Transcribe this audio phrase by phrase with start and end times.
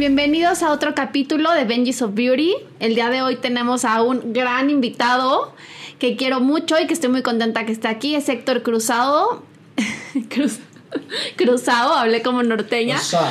[0.00, 2.54] Bienvenidos a otro capítulo de Benji's of Beauty.
[2.78, 5.54] El día de hoy tenemos a un gran invitado
[5.98, 8.14] que quiero mucho y que estoy muy contenta que esté aquí.
[8.14, 9.44] Es Héctor Cruzado.
[11.36, 12.96] Cruzado, hablé como norteña.
[12.96, 13.30] Cruzado.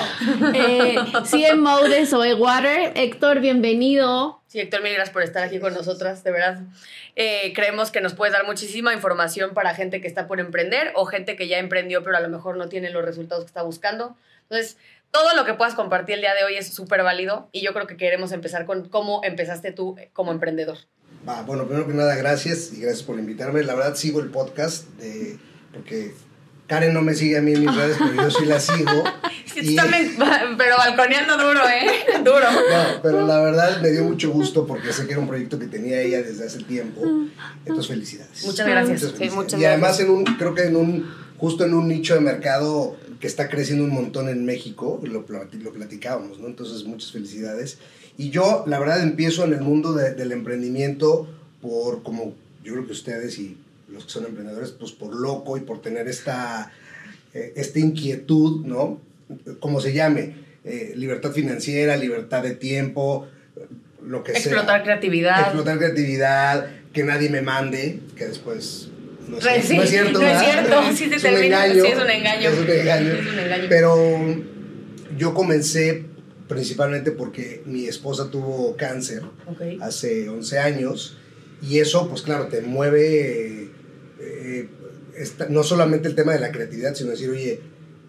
[0.54, 0.96] Eh,
[1.32, 2.92] CMO de Zoe Water.
[2.96, 4.40] Héctor, bienvenido.
[4.46, 6.60] Sí, Héctor, mil gracias por estar aquí con nosotras, de verdad.
[7.16, 11.08] Eh, creemos que nos puedes dar muchísima información para gente que está por emprender o
[11.08, 14.16] gente que ya emprendió pero a lo mejor no tiene los resultados que está buscando.
[14.44, 14.78] Entonces,
[15.12, 17.88] todo lo que puedas compartir el día de hoy es súper válido y yo creo
[17.88, 20.78] que queremos empezar con cómo empezaste tú como emprendedor.
[21.46, 23.64] Bueno, primero que nada, gracias y gracias por invitarme.
[23.64, 25.38] La verdad, sigo el podcast de,
[25.74, 26.14] porque
[26.68, 29.04] Karen no me sigue a mí en mis redes, pero yo sí la sigo.
[29.50, 30.16] Sí, Y- también,
[30.60, 31.90] pero balconeando duro, ¿eh?
[32.24, 32.50] Duro.
[32.52, 35.66] No, pero la verdad me dio mucho gusto porque sé que era un proyecto que
[35.66, 37.02] tenía ella desde hace tiempo.
[37.66, 38.46] Entonces, felicidades.
[38.46, 39.02] Muchas gracias.
[39.02, 39.36] Muchas Sí, felicidades.
[39.36, 42.96] muchas y además en un, creo que en un, justo en un nicho de mercado
[43.20, 46.48] que está creciendo un montón en México, lo, lo platicábamos, ¿no?
[46.48, 47.78] Entonces, muchas felicidades.
[48.18, 51.28] Y yo, la verdad, empiezo en el mundo de- del emprendimiento
[51.62, 53.58] por, como yo creo que ustedes y
[53.92, 56.72] los que son emprendedores, pues por loco y por tener esta,
[57.34, 59.00] eh, esta inquietud, ¿no?
[59.60, 63.28] Como se llame, eh, libertad financiera, libertad de tiempo,
[64.06, 64.40] lo que sea.
[64.42, 65.40] Explotar creatividad.
[65.42, 68.90] Explotar creatividad, que nadie me mande, que después
[69.28, 69.74] no es, cierto,
[70.20, 70.70] no es cierto.
[70.70, 72.50] no es sí Es un engaño, sí, es un engaño.
[72.50, 73.14] Es un engaño.
[73.14, 73.66] Es un engaño.
[73.70, 73.96] Pero
[75.18, 76.06] yo comencé
[76.48, 79.22] principalmente porque mi esposa tuvo cáncer
[79.82, 81.18] hace 11 años
[81.62, 83.70] y eso, pues claro, te mueve
[84.20, 84.68] eh,
[85.16, 87.60] esta- no solamente el tema de la creatividad, sino decir, oye,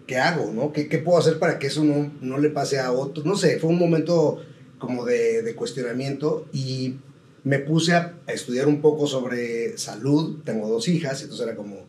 [0.07, 0.51] ¿qué hago?
[0.53, 0.71] No?
[0.73, 3.25] ¿Qué, qué puedo hacer para que eso no, no le pase a otros?
[3.25, 4.41] No sé, fue un momento
[4.79, 6.95] como de, de cuestionamiento y
[7.43, 11.87] me puse a, a estudiar un poco sobre salud, tengo dos hijas, entonces era como,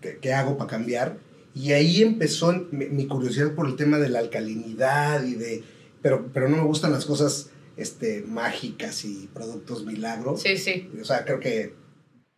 [0.00, 1.18] ¿qué, qué hago para cambiar?
[1.54, 5.62] Y ahí empezó mi, mi curiosidad por el tema de la alcalinidad y de...
[6.00, 10.42] Pero, pero no me gustan las cosas este, mágicas y productos milagros.
[10.42, 10.90] Sí, sí.
[11.00, 11.74] O sea, creo que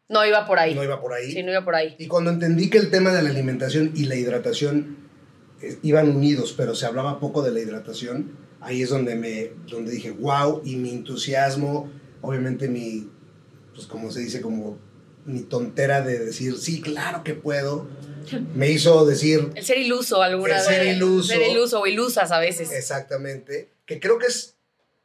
[0.08, 0.74] No iba por ahí.
[0.74, 1.32] no iba por ahí.
[1.32, 1.94] Sí, no iba por ahí.
[1.98, 4.96] Y cuando entendí que el tema de la alimentación y la hidratación
[5.62, 9.92] eh, iban unidos, pero se hablaba poco de la hidratación, ahí es donde me donde
[9.92, 11.90] dije, wow, y mi entusiasmo,
[12.24, 13.08] obviamente mi,
[13.74, 14.78] pues como se dice, como
[15.26, 17.86] mi tontera de decir, sí, claro que puedo,
[18.54, 20.96] me hizo decir El ser iluso, alguna El ser vez.
[20.96, 21.28] iluso.
[21.32, 22.70] Ser iluso o ilusas a veces.
[22.72, 24.56] exactamente, que creo que es,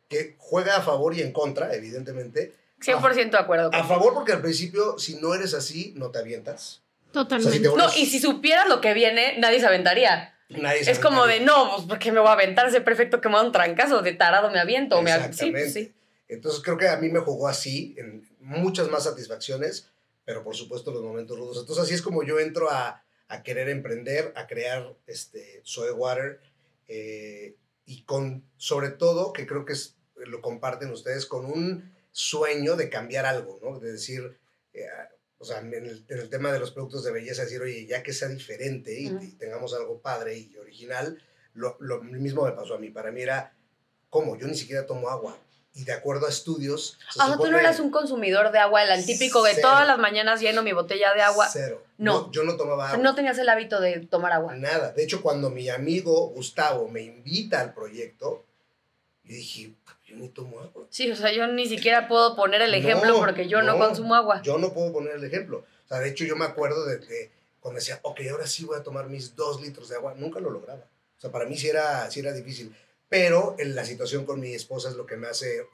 [0.08, 2.54] que juega a favor y en contra, evidentemente.
[2.82, 3.70] 100% de acuerdo.
[3.74, 6.82] A favor porque al principio, si no eres así, no te avientas.
[7.12, 7.68] Totalmente.
[7.68, 10.34] O sea, si te No, y si supieras lo que viene, nadie se aventaría.
[10.50, 13.30] Nadie se Es como de, no, pues porque me voy a aventar ese perfecto que
[13.30, 14.98] me da un trancazo, de tarado me aviento.
[14.98, 15.92] o Me av- sí, pues sí.
[16.30, 19.90] Entonces creo que a mí me jugó así, en muchas más satisfacciones,
[20.24, 21.58] pero por supuesto los momentos rudos.
[21.60, 26.40] Entonces así es como yo entro a, a querer emprender, a crear este Soy Water
[26.88, 32.76] eh, y con, sobre todo, que creo que es, lo comparten ustedes, con un sueño
[32.76, 33.80] de cambiar algo, ¿no?
[33.80, 34.38] De decir,
[34.74, 34.86] eh,
[35.40, 38.04] o sea, en el, en el tema de los productos de belleza, decir, oye, ya
[38.04, 39.24] que sea diferente y, Ujú.
[39.24, 41.20] y tengamos algo padre y original,
[41.54, 42.92] lo, lo mismo me pasó a mí.
[42.92, 43.58] Para mí era,
[44.10, 44.38] ¿cómo?
[44.38, 45.40] Yo ni siquiera tomo agua.
[45.74, 46.98] Y de acuerdo a estudios...
[47.12, 50.42] se Ah, tú no eras un consumidor de agua, el típico de todas las mañanas
[50.42, 51.48] lleno mi botella de agua.
[51.52, 51.84] Cero.
[51.98, 52.22] No.
[52.24, 52.96] No, yo no tomaba O agua.
[52.96, 54.56] sea, no tenías el hábito de tomar agua.
[54.56, 54.92] Nada.
[54.94, 58.46] De hecho, cuando mi amigo Gustavo me invita al proyecto,
[59.24, 59.74] yo dije,
[60.06, 60.86] yo ni tomo agua.
[60.90, 63.78] Sí, o sea, yo ni siquiera puedo poner el ejemplo No, porque yo no, no.
[63.86, 64.42] consumo agua.
[64.42, 65.60] Yo no puedo poner el ejemplo.
[65.86, 68.78] O sea, de hecho, yo me acuerdo de que cuando decía, ok, ahora sí voy
[68.80, 70.82] a tomar mis dos litros de agua, nunca lo lograba.
[71.18, 72.76] O sea, para mí sí era, sí era difícil.
[73.10, 75.66] Pero en la situación con mi esposa es lo que me hace...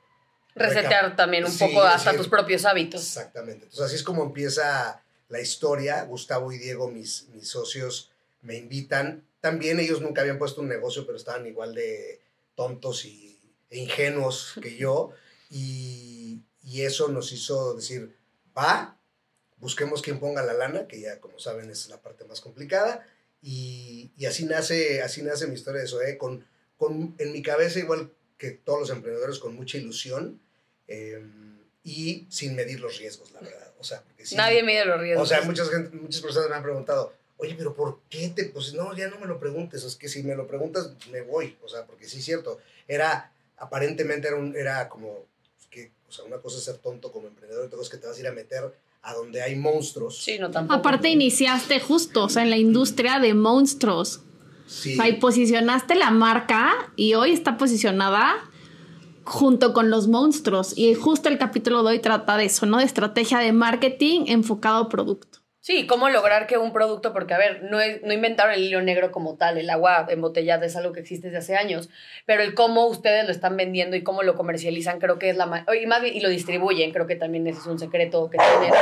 [0.55, 3.01] Resetear también un Sí, poco hasta tus propios hábitos.
[3.01, 3.65] Exactamente.
[3.65, 6.03] Entonces así es como empieza la historia.
[6.03, 8.11] Gustavo y Diego, mis, mis socios,
[8.41, 9.25] me invitan.
[9.41, 12.21] También ellos nunca habían puesto un negocio, pero estaban igual de
[12.55, 13.37] tontos y,
[13.69, 15.11] e ingenuos que yo.
[15.49, 18.15] Y, y eso nos hizo decir,
[18.57, 18.97] va,
[19.57, 23.05] busquemos quien ponga la lana, que ya como saben es la parte más complicada.
[23.41, 27.79] Y, y así, nace, así nace mi historia de Zoe, con, con, en mi cabeza
[27.79, 30.39] igual que todos los emprendedores, con mucha ilusión.
[30.87, 31.23] eh,
[31.87, 33.71] y sin medir los riesgos, la verdad.
[33.79, 35.23] O sea, porque sí, Nadie mide los riesgos.
[35.23, 38.45] o sea, muchas, gente- muchas personas me han preguntado, oye, pero ¿por qué te...?
[38.45, 41.55] Pues no, ya no me lo preguntes, es que si me lo preguntas, me voy,
[41.63, 42.57] o sea, porque sí es cierto,
[42.87, 45.25] era, aparentemente era, un, era como,
[45.57, 48.01] pues, que, o sea, una cosa es ser tonto como emprendedor, otra cosa es que
[48.01, 48.73] te vas a ir a meter
[49.03, 50.23] a donde hay monstruos.
[50.23, 50.79] Sí, no tampoco.
[50.79, 54.21] Aparte iniciaste justo, o sea, en la industria de monstruos.
[54.67, 54.93] Sí.
[54.93, 58.35] O sea, y posicionaste la marca y hoy está posicionada
[59.23, 60.77] junto con los monstruos.
[60.77, 62.77] Y justo el capítulo de hoy trata de eso, ¿no?
[62.77, 65.39] De estrategia de marketing enfocado a producto.
[65.61, 68.83] Sí, cómo lograr que un producto, porque a ver, no, es- no inventaron el hilo
[68.83, 71.89] negro como tal, el agua embotellada es algo que existe desde hace años,
[72.27, 75.65] pero el cómo ustedes lo están vendiendo y cómo lo comercializan, creo que es la
[75.81, 78.79] y más bien, y lo distribuyen, creo que también ese es un secreto que tienen.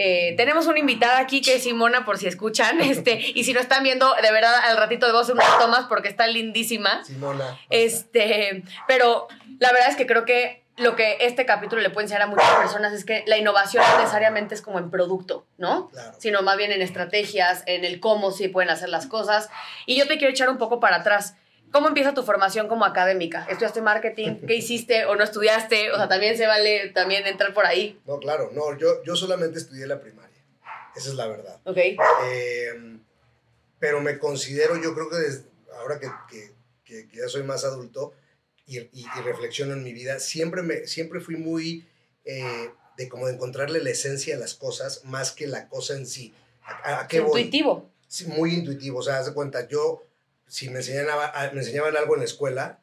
[0.00, 3.58] Eh, tenemos una invitada aquí que es Simona, por si escuchan, este, y si no
[3.58, 7.04] están viendo, de verdad, al ratito debo hacer unas tomas porque está lindísima.
[7.04, 7.58] Simona.
[7.68, 9.26] Este, pero
[9.58, 12.48] la verdad es que creo que lo que este capítulo le puede enseñar a muchas
[12.54, 15.88] personas es que la innovación no necesariamente es como en producto, ¿no?
[15.88, 16.12] Claro.
[16.18, 19.50] Sino más bien en estrategias, en el cómo sí pueden hacer las cosas.
[19.84, 21.34] Y yo te quiero echar un poco para atrás.
[21.72, 23.46] ¿Cómo empieza tu formación como académica?
[23.48, 24.36] ¿Estudiaste marketing?
[24.46, 25.90] ¿Qué hiciste o no estudiaste?
[25.92, 29.58] O sea, también se vale también entrar por ahí, No, claro, no, yo, yo solamente
[29.58, 30.36] estudié la primaria,
[30.96, 31.60] esa es la verdad.
[31.64, 31.76] ¿ok?
[32.24, 32.98] Eh,
[33.78, 35.44] pero me considero, yo creo que desde
[35.78, 36.52] ahora que, que-
[36.84, 38.12] que- que ya soy más adulto
[38.66, 41.86] y, y- y reflexiono en mi vida, siempre, me, siempre fui muy
[42.24, 46.06] eh, de como de encontrarle la esencia a las cosas más que la cosa en
[46.06, 46.34] sí.
[46.62, 47.42] ¿A, a- qué voy?
[47.42, 47.90] Intuitivo.
[48.08, 50.02] Sí, muy intuitivo, o sea, haz de cuenta, yo,
[50.48, 52.80] si me enseñaban, a- me enseñaban algo en la escuela,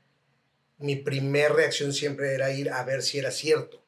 [0.78, 3.82] mi primer reacción siempre era ir a ver si era cierto.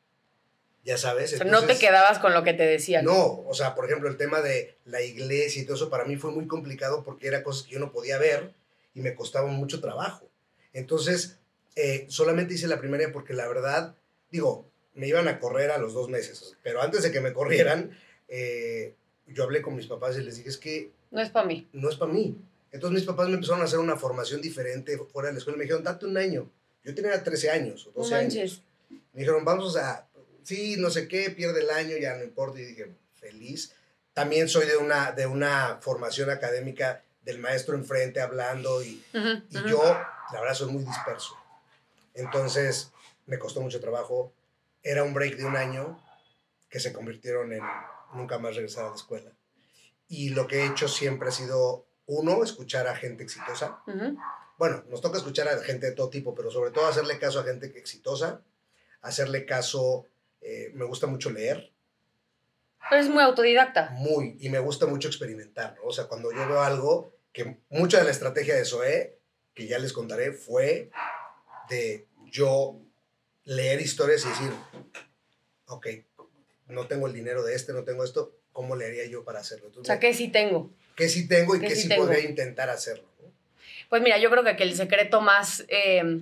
[0.83, 1.33] Ya sabes.
[1.33, 3.03] O sea, no te Entonces- quedabas con lo que te decían.
[3.03, 6.15] no, o sea, por ejemplo, el tema de la iglesia y todo eso para mí
[6.15, 8.53] fue muy complicado porque era cosas que yo no podía ver
[8.94, 10.30] y me costaba mucho trabajo.
[10.73, 11.39] Entonces,
[11.75, 13.95] eh, solamente hice la primaria porque la verdad,
[14.31, 17.91] digo, me iban a correr a los dos meses, pero antes de que me corrieran,
[18.30, 18.95] eh,
[19.27, 21.68] yo hablé con mis papás y les dije, es que No es para mí.
[21.73, 22.38] no es para mí.
[22.71, 25.57] Entonces mis papás me empezaron a hacer una formación diferente fuera de la escuela.
[25.57, 26.51] Me dijeron, date un año.
[26.83, 28.63] Yo tenía 13 años o No 12 años.
[28.89, 30.07] Me dijeron, vamos a,
[30.43, 32.59] sí, no sé qué, pierde el año, ya no importa.
[32.59, 33.73] Y dije, feliz.
[34.13, 39.57] También soy de una, de una formación académica del maestro enfrente hablando y, Ujú, y
[39.57, 39.67] ujú.
[39.67, 39.83] yo,
[40.33, 41.35] la verdad, soy muy disperso.
[42.13, 42.91] Entonces,
[43.25, 44.33] me costó mucho trabajo.
[44.81, 46.01] Era un break de un año
[46.69, 47.61] que se convirtieron en
[48.13, 49.31] nunca más regresar a la escuela.
[50.07, 53.81] Y lo que he hecho siempre ha sido, uno, escuchar a gente exitosa.
[54.57, 57.44] Bueno, nos toca escuchar a gente de todo tipo, pero sobre todo hacerle caso a
[57.44, 58.42] gente exitosa,
[59.01, 60.06] hacerle caso,
[60.42, 61.71] eh, me gusta mucho leer,
[62.89, 63.92] Pero es muy autodidacta.
[63.92, 65.83] muy, y me gusta mucho experimentar, ¿no?
[65.83, 69.19] O sea, cuando yo veo algo, que mucha de la estrategia de Zoé,
[69.54, 70.89] que ya les contaré, fue
[71.69, 72.80] de yo
[73.44, 74.51] leer historias y decir,
[75.68, 75.88] ok,
[76.68, 79.69] no tengo el dinero de este, no tengo esto, ¿cómo le haría yo para hacerlo?
[79.80, 80.71] O sea, que sí tengo.
[80.95, 83.04] ¿Qué sí tengo y ¿Qué qué sí podría intentar hacerlo?
[83.21, 83.30] ¿no?
[83.88, 86.21] Pues mira, yo creo que, que el secreto más, eh,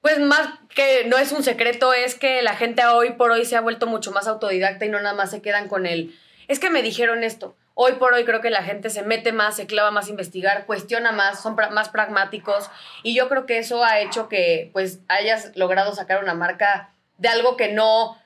[0.00, 3.56] pues más que no es un secreto, es que la gente hoy por hoy se
[3.56, 6.16] ha vuelto mucho más autodidacta y no nada más se quedan con el,
[6.46, 7.56] es que me dijeron esto.
[7.74, 10.64] Hoy por hoy creo que la gente se mete más, se clava más a investigar,
[10.64, 12.70] cuestiona más, son más pragmáticos
[13.02, 17.26] y yo creo que eso ha hecho que pues hayas logrado sacar una marca de
[17.26, 18.16] algo que no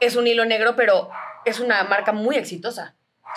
[0.00, 1.10] es un hilo negro, pero
[1.44, 2.94] es una marca muy exitosa.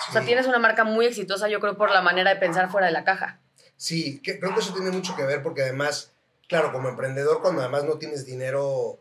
[0.08, 2.86] O sea, tienes una marca muy exitosa, yo creo, por la manera de pensar fuera
[2.86, 3.40] de la caja.
[3.76, 6.12] Sí, que, creo que eso tiene mucho que ver porque además,
[6.48, 8.98] claro, como emprendedor, cuando además no tienes dinero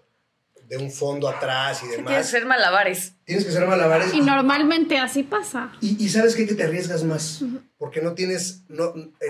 [0.67, 3.13] de un fondo atrás y Sí, demás, tienes que ser malabares.
[3.25, 4.13] tienes que hacer malabares.
[4.13, 5.71] Y normalmente así pasa.
[5.81, 6.47] Y, y sabes qué?
[6.47, 7.41] que te arriesgas más,
[7.77, 9.27] porque no tienes, no, eh,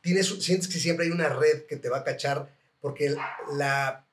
[0.00, 2.48] tienes, sientes que siempre hay una red que te va a cachar,
[2.80, 3.14] porque
[3.54, 4.04] la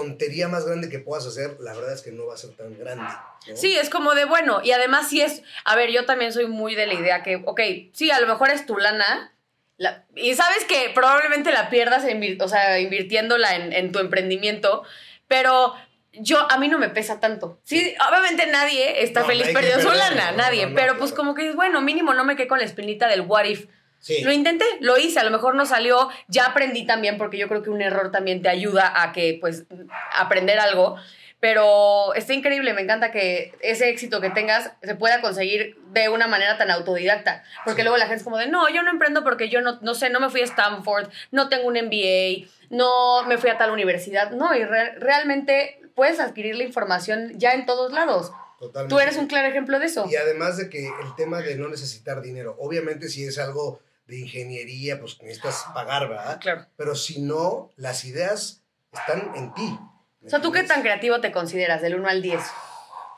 [0.00, 2.78] tontería más grande que puedas hacer, la verdad es que no va a ser tan
[2.78, 3.04] grande.
[3.48, 3.56] ¿no?
[3.56, 4.60] Sí, es como de bueno.
[4.62, 5.42] Y además, sí es.
[5.64, 7.60] A ver, yo también soy muy de la idea que, ok,
[7.92, 9.32] sí, a lo mejor es tu lana.
[9.78, 14.84] la- y sabes que probablemente la pierdas invir- o sea, invirtiéndola en, en tu emprendimiento,
[15.28, 15.74] pero
[16.12, 17.60] yo, a mí no me pesa tanto.
[17.64, 20.62] Sí, obviamente nadie está No, feliz perdiendo su lana, no, nadie.
[20.64, 23.06] no, no, pero pues como que dices, bueno, mínimo no me quedé con la espinita
[23.08, 23.66] del what if.
[24.06, 24.22] Sí.
[24.22, 27.62] Lo intenté, lo hice, a lo mejor no salió, ya aprendí también, porque yo creo
[27.64, 29.64] que un error también te ayuda a que, pues,
[30.12, 30.96] aprender algo.
[31.40, 36.28] Pero está increíble, me encanta que ese éxito que tengas se pueda conseguir de una
[36.28, 37.42] manera tan autodidacta.
[37.64, 37.84] Porque Sí.
[37.84, 40.08] luego la gente es como de, no, yo no emprendo porque yo no, no sé,
[40.08, 44.30] no me fui a Stanford, no tengo un MBA, no me fui a tal universidad.
[44.30, 48.32] No, y re- realmente puedes adquirir la información ya en todos lados.
[48.58, 48.94] Totalmente.
[48.94, 50.06] Tú eres un claro ejemplo de eso.
[50.10, 54.20] Y además de que el tema de no necesitar dinero, obviamente si es algo de
[54.20, 56.38] ingeniería, pues necesitas pagar, ¿verdad?
[56.40, 56.66] Claro.
[56.76, 59.78] Pero si no, las ideas están en ti.
[60.20, 62.40] ¿me O sea, ¿tú qué tan creativo te consideras del 1 al 10?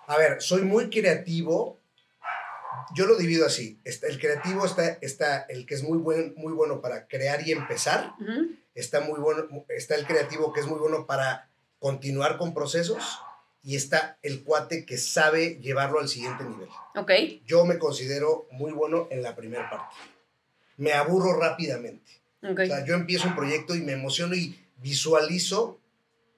[0.06, 1.78] A ver, soy muy creativo
[2.94, 3.80] yo lo divido así.
[3.84, 8.14] El creativo está, está el que es muy, buen, muy bueno para crear y empezar.
[8.20, 8.56] Ujú.
[8.74, 13.20] Está, muy bueno, está el creativo que es muy bueno para continuar con procesos.
[13.62, 16.68] Y está el cuate que sabe llevarlo al siguiente nivel.
[16.94, 17.10] Ok.
[17.44, 19.94] Yo me considero muy bueno en la primera parte.
[20.78, 22.10] Me aburro rápidamente.
[22.42, 25.80] O sea, yo empiezo un proyecto y me emociono y visualizo,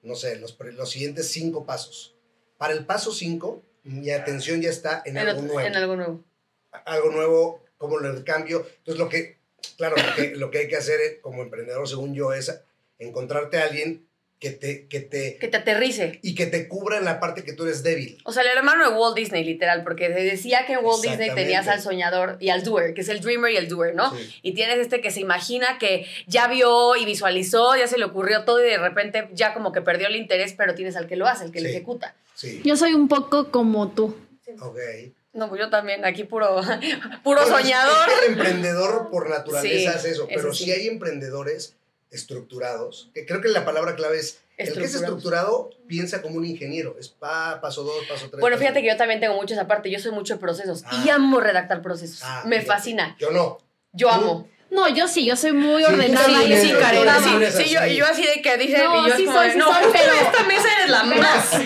[0.01, 2.15] no sé, los, los siguientes cinco pasos.
[2.57, 5.61] Para el paso cinco, mi atención ya está en, En, algo nuevo.
[5.61, 6.23] en algo nuevo.
[6.85, 8.65] Algo nuevo, como el cambio.
[8.79, 9.37] Entonces, lo que,
[9.77, 12.61] claro, lo que, lo que hay que hacer eh, como emprendedor, según yo, es
[12.99, 14.07] encontrarte a alguien
[14.41, 16.19] que te, que te, Que te aterrice.
[16.23, 18.17] y que te cubra en la parte que tú eres débil.
[18.25, 21.29] O sea, el hermano de Walt Disney, literal, porque se decía que en Walt Disney
[21.35, 24.13] tenías al soñador y al doer, que es el dreamer y el doer, ¿no?
[24.17, 24.39] Sí.
[24.41, 28.43] Y tienes este que se imagina que ya vio y visualizó, ya se le ocurrió
[28.43, 31.27] todo y de repente ya como que perdió el interés, pero tienes al que lo
[31.27, 32.15] hace, el que lo ejecuta.
[32.33, 32.61] Sí.
[32.65, 34.17] Yo soy un poco como tú.
[34.59, 34.79] Ok.
[35.33, 36.59] No, pues yo también, aquí puro,
[37.23, 38.09] puro es- soñador.
[38.09, 40.65] es que el emprendedor por naturaleza Sí, hace eso, pero sí.
[40.65, 41.75] sí hay emprendedores
[42.11, 46.45] estructurados, que creo que la palabra clave es, el que es estructurado piensa como un
[46.45, 48.39] ingeniero, es pa, paso dos, paso tres.
[48.39, 51.03] Bueno, fíjate que yo también tengo mucho esa parte, yo soy mucho de procesos Ah.
[51.05, 52.19] y amo redactar procesos.
[52.23, 53.15] Ah, Me fascina.
[53.19, 53.57] Yo no.
[53.93, 54.47] Yo Tú- amo.
[54.71, 57.01] No, yo sí, yo soy muy Sí, ordenada sí, tú Karen,
[57.51, 57.91] sí, sí, yo, así.
[57.91, 59.83] y yo así de que dicen, No, y yo sí soy, de, sí no, soy,
[59.91, 61.59] pero- esta mesa eres la más.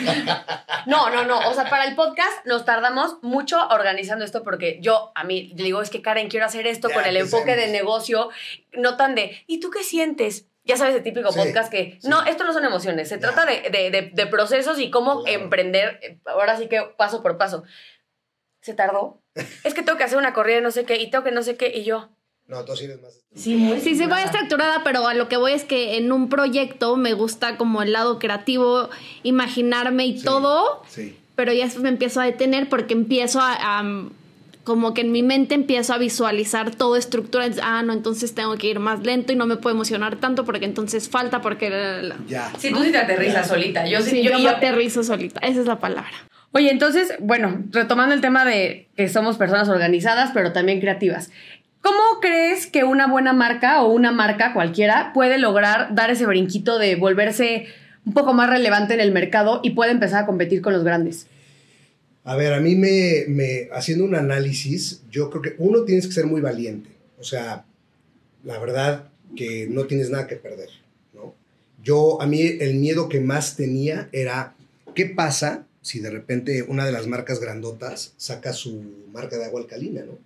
[0.88, 5.12] No, no, no, o sea, para el podcast nos tardamos mucho organizando esto porque yo,
[5.16, 7.68] a mí, le digo, es que Karen, quiero hacer esto Ya con el enfoque de
[7.68, 8.30] negocio,
[8.74, 10.48] no tan de, ¿y tú qué sientes?
[10.64, 12.08] Ya sabes, el típico Sí, podcast que, sí.
[12.08, 13.22] no, esto no son emociones, se Ya.
[13.22, 15.42] trata de, de- de- de procesos y cómo Claro.
[15.44, 17.64] emprender, ahora sí que paso por paso.
[18.62, 19.22] Se tardó.
[19.64, 21.44] Es que tengo que hacer una corrida de no sé qué y tengo que no
[21.44, 22.10] sé qué y yo.
[22.48, 23.12] No, tú sí eres más.
[23.36, 26.30] Sí, muy Sí, sí, voy estructurada, pero a lo que voy es que en un
[26.30, 28.90] proyecto me gusta como el lado creativo,
[29.24, 30.26] imaginarme y Sí.
[30.26, 31.16] todo, Sí.
[31.36, 34.10] pero ya me empiezo a detener porque empiezo a, a-
[34.64, 37.48] como que en mi mente empiezo a visualizar todo estructura.
[37.62, 40.66] Ah, no, entonces tengo que ir más lento y no me puedo emocionar tanto porque
[40.66, 41.70] entonces falta porque...
[41.70, 42.16] la, la, la.
[42.28, 42.52] Ya.
[42.58, 43.86] Sí, tú sí te aterrizas solita.
[43.88, 46.12] Yo sí, Sí, yo- yo, me yo- aterrizo solita, esa es la palabra.
[46.52, 51.30] Oye, entonces, bueno, retomando el tema de que somos personas organizadas, pero también creativas.
[51.86, 56.80] ¿Cómo crees que una buena marca o una marca cualquiera puede lograr dar ese brinquito
[56.80, 57.68] de volverse
[58.08, 61.28] un poco más relevante en el mercado y puede empezar a competir con los grandes?
[62.24, 66.26] A ver, a mí me, haciendo un análisis, yo creo que uno tienes que ser
[66.26, 66.90] muy valiente.
[67.20, 67.66] O sea,
[68.44, 70.70] la verdad que no tienes nada que perder,
[71.14, 71.36] ¿no?
[71.84, 74.56] Yo, a mí el miedo que más tenía era,
[74.96, 79.62] ¿qué pasa si de repente una de las marcas grandotas saca su marca de agua
[79.62, 80.18] alcalina, ¿no?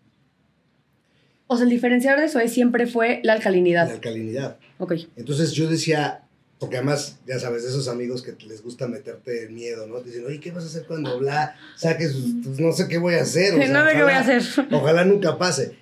[1.51, 3.87] O sea, el diferenciador de eso es siempre fue la alcalinidad.
[3.87, 4.57] La alcalinidad.
[4.77, 4.93] Ok.
[5.17, 6.21] Entonces yo decía,
[6.59, 9.95] porque además, ya sabes, de esos amigos que les gusta meterte en miedo, ¿no?
[9.97, 12.15] Te dicen, oye, ¿qué vas a hacer cuando bla saques?
[12.43, 13.55] Pues no sé qué voy a hacer.
[13.55, 14.43] o sea, no sé qué voy a hacer.
[14.71, 15.73] Ojalá nunca pase.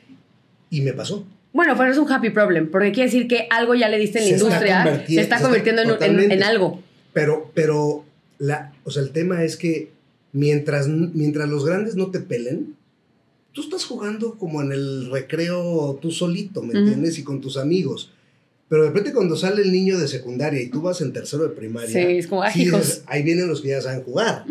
[0.70, 1.26] Y me pasó.
[1.52, 4.26] Bueno, pero es un happy problem, porque quiere decir que algo ya le diste en
[4.26, 6.34] la Se está industria, se está se está- convirtiendo en, en- totalmente.
[6.36, 6.82] en algo.
[7.14, 8.06] Pero, pero,
[8.38, 9.90] la, o sea, el tema es que
[10.32, 12.76] mientras, mientras los grandes no te pelen,
[13.58, 16.78] tú estás jugando como en el recreo tú solito, ¿me Ujú.
[16.78, 17.18] entiendes?
[17.18, 18.12] Y con tus amigos.
[18.70, 21.56] Pero de repente cuando sale el niño de secundaria y tú vas en tercero de
[21.56, 22.82] primaria, Sí, es como, "Ay, sí hijos".
[22.82, 24.46] dices, ahí vienen los que ya saben jugar.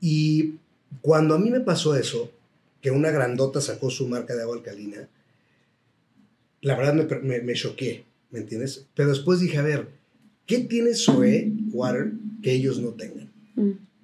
[0.00, 0.54] Y
[1.00, 2.32] cuando a mí me pasó eso,
[2.80, 5.08] que una grandota sacó su marca de agua alcalina,
[6.60, 8.86] la verdad me, me, me choqué, ¿me entiendes?
[8.96, 9.86] Pero después dije, a ver,
[10.46, 12.10] ¿qué tiene Zoe Water
[12.42, 13.30] que ellos no tengan?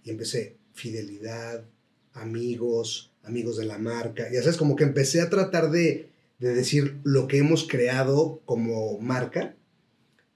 [0.05, 1.65] Y empecé, fidelidad,
[2.13, 4.31] amigos, amigos de la marca.
[4.33, 6.09] Ya sabes, como que empecé a tratar de,
[6.39, 9.55] de decir lo que hemos creado como marca.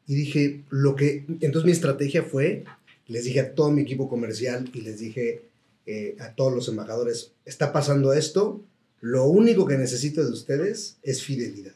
[0.07, 1.25] Y dije, lo que...
[1.41, 2.65] Entonces mi estrategia fue,
[3.07, 5.43] les dije a todo mi equipo comercial y les dije
[5.87, 8.63] eh, a todos los embajadores, está pasando esto,
[9.01, 11.75] lo único que necesito de ustedes es fidelidad.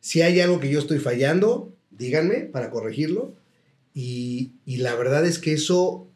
[0.00, 3.34] Si hay algo que yo estoy fallando, díganme para corregirlo.
[3.94, 6.06] Y, y la verdad es que eso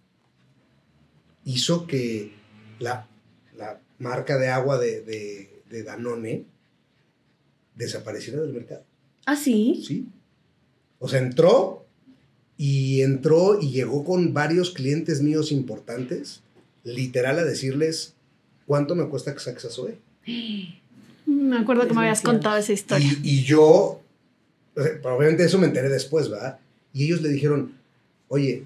[1.45, 2.33] hizo que
[2.79, 3.09] la,
[3.99, 6.45] marca de agua de, de, de Danone
[7.75, 8.85] desapareciera del mercado.
[9.27, 9.83] ¿Ah, sí?
[9.87, 10.07] ¿sí?
[10.99, 11.85] O sea, entró
[12.57, 16.41] y entró y llegó con varios clientes míos importantes,
[16.85, 18.15] literal a decirles,
[18.67, 19.99] ¿cuánto me cuesta que saques a Zoe?
[21.27, 23.07] Me acuerdo que me habías contado esa historia.
[23.23, 24.03] Y, y yo,
[24.75, 26.59] probablemente eso me enteré después, ¿verdad?
[26.93, 27.73] Y ellos le dijeron,
[28.29, 28.65] oye,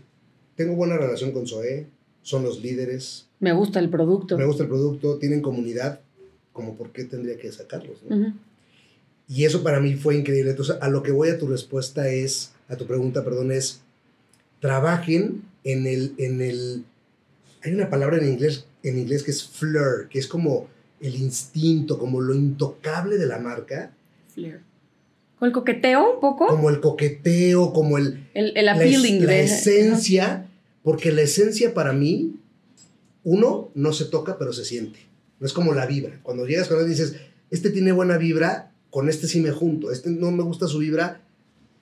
[0.56, 1.86] tengo buena relación con Zoe,
[2.22, 4.36] son los líderes, Me gusta el producto.
[4.38, 6.00] me gusta el producto, tienen comunidad,
[6.52, 7.98] como por qué tendría que sacarlos.
[9.28, 10.50] Y eso para mí fue increíble.
[10.50, 13.80] Entonces, a lo que voy a tu respuesta es, a tu pregunta, perdón, es,
[14.60, 16.84] trabajen en el, en el,
[17.62, 20.66] hay una palabra en inglés, en inglés que es flirt, que es como
[21.00, 23.92] el instinto, como lo intocable de la marca,
[24.34, 24.60] Flair.
[25.38, 26.46] ¿Con el coqueteo un poco?
[26.48, 30.47] como el coqueteo, como el, El, el la, es- appealing la de esencia,
[30.82, 32.34] porque la esencia para mí,
[33.24, 35.00] uno, no se toca, pero se siente.
[35.40, 36.18] No es como la vibra.
[36.22, 37.16] Cuando llegas con él y dices,
[37.50, 41.20] este tiene buena vibra, con este sí me junto, este no me gusta su vibra,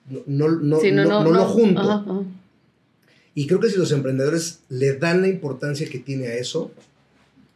[0.09, 1.81] no, no, no, Sí, no- no lo junto.
[1.81, 2.21] Ajá, ajá.
[3.33, 6.71] Y creo que si los emprendedores le dan la importancia que tiene a eso,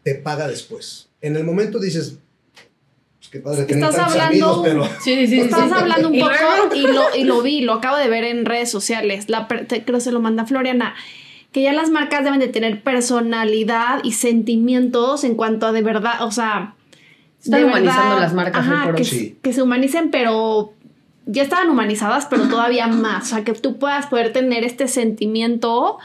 [0.03, 1.07] te paga después.
[1.21, 2.17] En el momento dices,
[3.19, 4.83] pues qué padre tener Estás tantos hablando- amigos, pero...
[5.03, 5.39] Sí, sí.
[5.41, 5.75] Estás sí.
[5.75, 9.27] hablando un poco y lo, y lo vi, lo acabo de ver en redes sociales.
[9.29, 10.95] La, creo que se lo manda Floriana.
[11.51, 16.23] Que ya las marcas deben de tener personalidad y sentimientos en cuanto a de verdad,
[16.23, 16.75] o sea.
[17.43, 19.37] Están de humanizando las marcas Ajá, por que, Sí.
[19.41, 20.73] que se humanicen, pero
[21.25, 23.23] ya estaban humanizadas, pero todavía más.
[23.23, 25.97] O sea, que tú puedas poder tener este sentimiento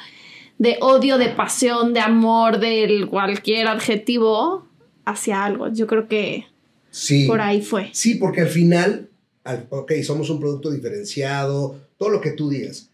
[0.59, 4.67] de odio, de pasión, de amor, del cualquier adjetivo
[5.05, 5.69] hacia algo.
[5.73, 6.47] Yo creo que
[6.91, 7.26] Sí.
[7.26, 7.91] por ahí fue.
[7.93, 9.11] Sí, porque al final,
[9.45, 12.88] al- ok, somos un producto diferenciado, todo lo que tú digas.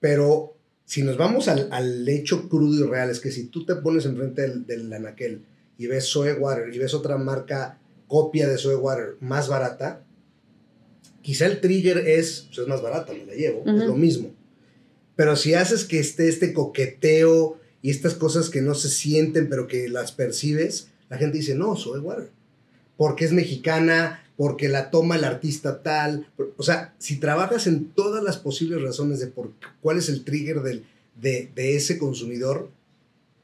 [0.00, 0.54] Pero
[0.88, 4.06] si nos vamos al, al hecho crudo y real, es que si tú te pones
[4.06, 5.42] enfrente del, del anaquel
[5.76, 10.02] y ves Soe Water y ves otra marca copia de Soe Water más barata,
[11.20, 14.34] quizá el trigger es, pues es más barata, me la llevo, es lo mismo.
[15.14, 19.66] Pero si haces que esté este coqueteo y estas cosas que no se sienten, pero
[19.66, 22.30] que las percibes, la gente dice, no, Soe Water
[22.98, 26.28] porque es mexicana, porque la toma el artista tal.
[26.56, 29.50] O sea, si trabajas en todas las posibles razones de por
[29.82, 30.84] cuál es el trigger del,
[31.20, 32.70] de, de ese consumidor,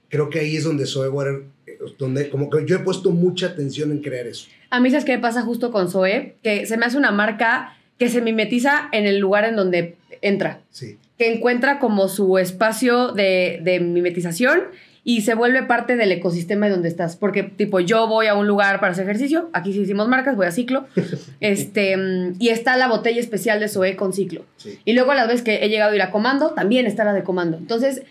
[0.08, 3.48] creo que ahí es donde Zoe Water, eh, donde como que yo he puesto mucha
[3.48, 4.46] atención en crear eso.
[4.70, 6.36] A mí, ¿sabes qué me pasa justo con Zoe?
[6.44, 10.62] Que se me hace una marca que se mimetiza en el lugar en donde entra.
[10.70, 14.60] Sí, Que encuentra como su espacio de, de mimetización
[15.06, 17.14] y se vuelve parte del ecosistema de donde estás.
[17.16, 20.46] Porque, tipo, yo voy a un lugar para hacer ejercicio, aquí sí hicimos marcas, voy
[20.46, 20.86] a ciclo,
[21.40, 24.44] este, mm, y está la botella especial de Zoe con ciclo.
[24.56, 24.78] sí.
[24.84, 27.22] Y luego las veces que he llegado a ir a comando, también está la de
[27.22, 27.58] comando.
[27.58, 28.02] Entonces,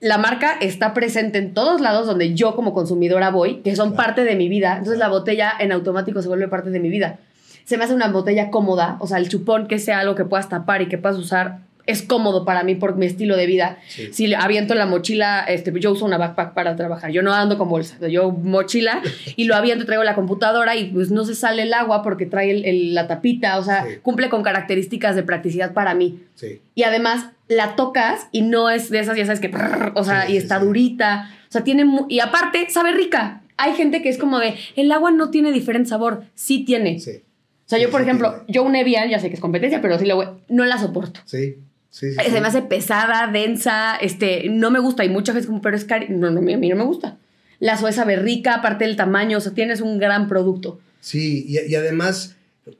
[0.00, 4.04] la marca está presente en todos lados donde yo como consumidora voy, que son Claro.
[4.04, 4.72] parte de mi vida.
[4.78, 7.18] Entonces, la botella en automático se vuelve parte de mi vida.
[7.64, 10.48] Se me hace una botella cómoda, o sea, el chupón que sea algo que puedas
[10.48, 13.78] tapar y que puedas usar es cómodo para mí por mi estilo de vida.
[13.88, 14.08] Sí.
[14.12, 17.10] Si aviento en la mochila, este, yo uso una backpack para trabajar.
[17.12, 19.02] Yo no ando con bolsa, yo mochila
[19.36, 22.50] y lo aviento, traigo la computadora y pues no se sale el agua porque trae
[22.50, 23.90] el- el- la tapita, o sea, Sí.
[24.02, 26.20] cumple con características de practicidad para mí.
[26.34, 26.60] sí.
[26.74, 30.28] Y además la tocas y no es de esas, ya sabes que, prrr, o sea,
[30.28, 31.30] y está durita.
[31.48, 31.86] O sea, tiene.
[32.08, 33.42] Y aparte, sabe rica.
[33.56, 36.24] Hay gente que es como de, el agua no tiene diferente sabor.
[36.34, 36.98] Sí tiene.
[36.98, 37.22] Sí,
[37.64, 40.04] O sea, yo, por ejemplo, yo un Evian, ya sé que es competencia, pero sí
[40.04, 41.20] la voy- no la soporto.
[41.24, 41.56] sí,
[41.96, 42.40] sí, sí, Se sí.
[42.40, 45.04] me hace pesada, densa, este, no me gusta.
[45.04, 46.08] Y mucha gente como, pero es cari.
[46.10, 47.18] No, no, a mí no me gusta.
[47.58, 50.78] La Zoe sabe rica, aparte del tamaño, o sea, tienes un gran producto.
[51.00, 52.36] Sí, y, y además,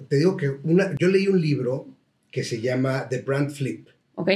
[0.09, 1.87] te digo que una, yo leí un libro
[2.31, 3.89] que se llama The Brand Flip.
[4.17, 4.31] ¿Ok?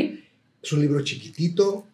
[0.62, 1.86] Es un libro chiquitito.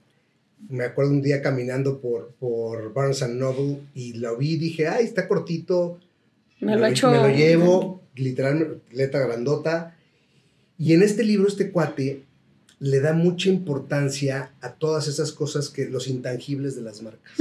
[0.69, 4.89] Me acuerdo un día caminando por, por Barnes and Noble y lo vi y dije,
[4.89, 5.99] ay, está cortito.
[6.61, 7.11] Me lo he hecho.
[7.11, 9.97] Me lo llevo, literalmente, letra grandota.
[10.79, 12.23] Y en este libro, este cuate
[12.79, 17.33] le da mucha importancia a todas esas cosas que los intangibles de las marcas.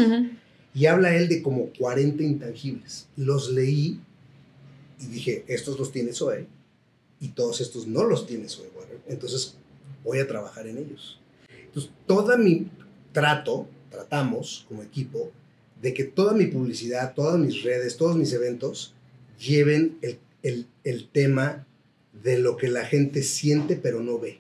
[0.74, 3.08] Y habla él de como 40 intangibles.
[3.18, 4.00] Los leí
[5.02, 6.48] y dije, estos los tiene Zoe
[7.20, 9.00] y todos estos no los tiene Zoe Water.
[9.08, 9.56] Entonces
[10.04, 11.20] voy a trabajar en ellos.
[11.66, 12.68] Entonces, todo mi
[13.12, 15.32] trato, tratamos como equipo,
[15.82, 18.94] de que toda mi publicidad, todas mis redes, todos mis eventos
[19.40, 21.66] lleven el, el- el tema
[22.24, 24.40] de lo que la gente siente pero no ve.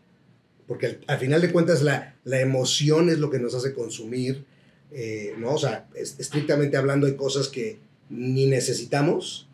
[0.67, 4.43] Porque al, al final de cuentas la, la emoción es lo que nos hace consumir,
[4.91, 5.53] eh, ¿no?
[5.53, 7.77] O sea, es- estrictamente hablando hay cosas que
[8.09, 9.47] ni necesitamos,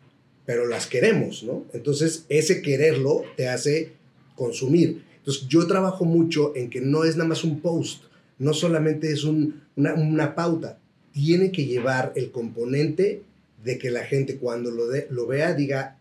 [0.46, 1.64] pero las queremos, ¿no?
[1.72, 3.92] Entonces, ese quererlo te hace
[4.36, 5.02] consumir.
[5.18, 8.04] Entonces, yo trabajo mucho en que no es nada más un post,
[8.38, 10.78] no solamente es un- una, una pauta,
[11.12, 13.22] tiene que llevar el componente
[13.62, 15.98] de que la gente cuando lo, de- lo vea diga,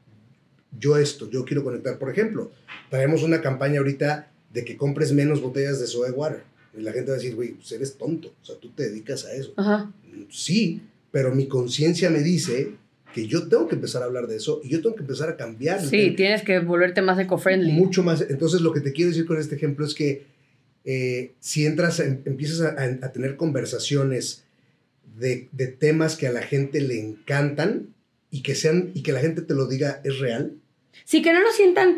[0.79, 1.99] yo esto, yo quiero conectar.
[1.99, 2.51] Por ejemplo,
[2.89, 6.41] traemos una campaña ahorita de que compres menos botellas de soda water.
[6.77, 9.25] Y la gente va a decir, güey, pues eres tonto, o sea, tú te dedicas
[9.25, 9.53] a eso.
[9.57, 9.91] Ajá.
[10.29, 12.71] Sí, pero mi conciencia me dice
[13.13, 15.35] que yo tengo que empezar a hablar de eso y yo tengo que empezar a
[15.35, 15.85] cambiar.
[15.85, 17.73] Sí, tienes que volverte más eco-friendly.
[17.73, 18.21] Mucho más.
[18.21, 20.23] Entonces, lo que te quiero decir con este ejemplo es que
[20.85, 24.43] eh, si entras, en- empiezas a, a- a tener conversaciones
[25.19, 27.87] de, de temas que a la gente le encantan
[28.31, 30.53] y que sean y que la gente te lo diga es real.
[31.03, 31.97] Sí, que no lo sientan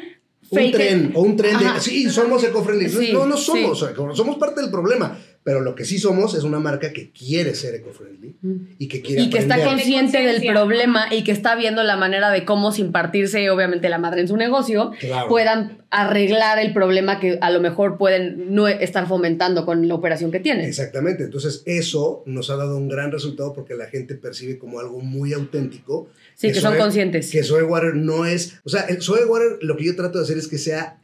[0.61, 1.79] Un tren o un tren de, Ajá.
[1.79, 2.89] sí, somos eco-friendly.
[2.89, 3.45] Sí, no, no sí.
[3.45, 7.11] somos, sea, somos parte del problema, pero lo que sí somos es una marca que
[7.11, 8.35] quiere ser eco-friendly
[8.79, 12.31] y que quiere Y que está consciente del problema y que está viendo la manera
[12.31, 15.27] de cómo, sin partirse obviamente la madre en su negocio, Claro.
[15.27, 20.31] puedan arreglar el problema que a lo mejor pueden no estar fomentando con la operación
[20.31, 20.65] que tienen.
[20.65, 24.99] Exactamente, entonces eso nos ha dado un gran resultado porque la gente percibe como algo
[25.01, 26.09] muy auténtico.
[26.35, 27.29] Sí, que son Soe- conscientes.
[27.31, 30.23] Que Soe Water no es, o sea, el Soe Water lo que yo trato de
[30.23, 30.99] hacer es que sea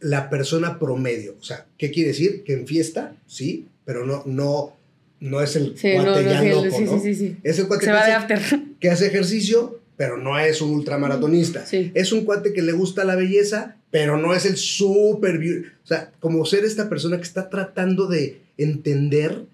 [0.00, 2.44] la persona promedio, o sea, ¿qué quiere decir?
[2.44, 4.76] Que en fiesta, sí, pero no, no,
[5.20, 7.00] no es el Sí, cuate no, ya loco, sí, ¿no?
[7.00, 7.36] sí.
[7.42, 8.60] Es el cuate Se que va de hace, after.
[8.80, 11.66] que hace ejercicio, pero no es un ultramaratonista.
[11.66, 11.90] Sí.
[11.94, 15.36] Es un cuate que le gusta la belleza, pero no es el super.
[15.82, 19.46] O sea, como ser esta persona que está tratando de entender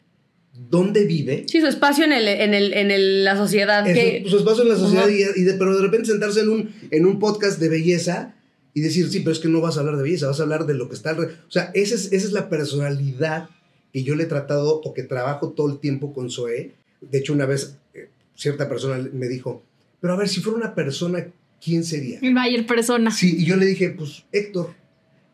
[0.70, 3.86] dónde vive, Sí, su espacio en, el, en, el, en el- la sociedad.
[3.88, 6.40] en que, su, su espacio en la sociedad, y, y de- pero de repente sentarse
[6.40, 8.34] en un, en un podcast de belleza
[8.74, 10.66] y decir, sí, pero es que no vas a hablar de belleza, vas a hablar
[10.66, 11.36] de lo que está alrededor.
[11.48, 13.48] O sea, esa es, esa es la personalidad
[13.92, 16.72] que yo le he tratado o que trabajo todo el tiempo con Zoe.
[17.00, 19.62] De hecho, una vez eh, cierta persona me dijo,
[20.00, 21.26] pero a ver, si fuera una persona,
[21.64, 22.18] ¿quién sería?
[22.20, 23.10] El Bayer persona.
[23.12, 24.70] Sí, y yo le dije, pues Héctor.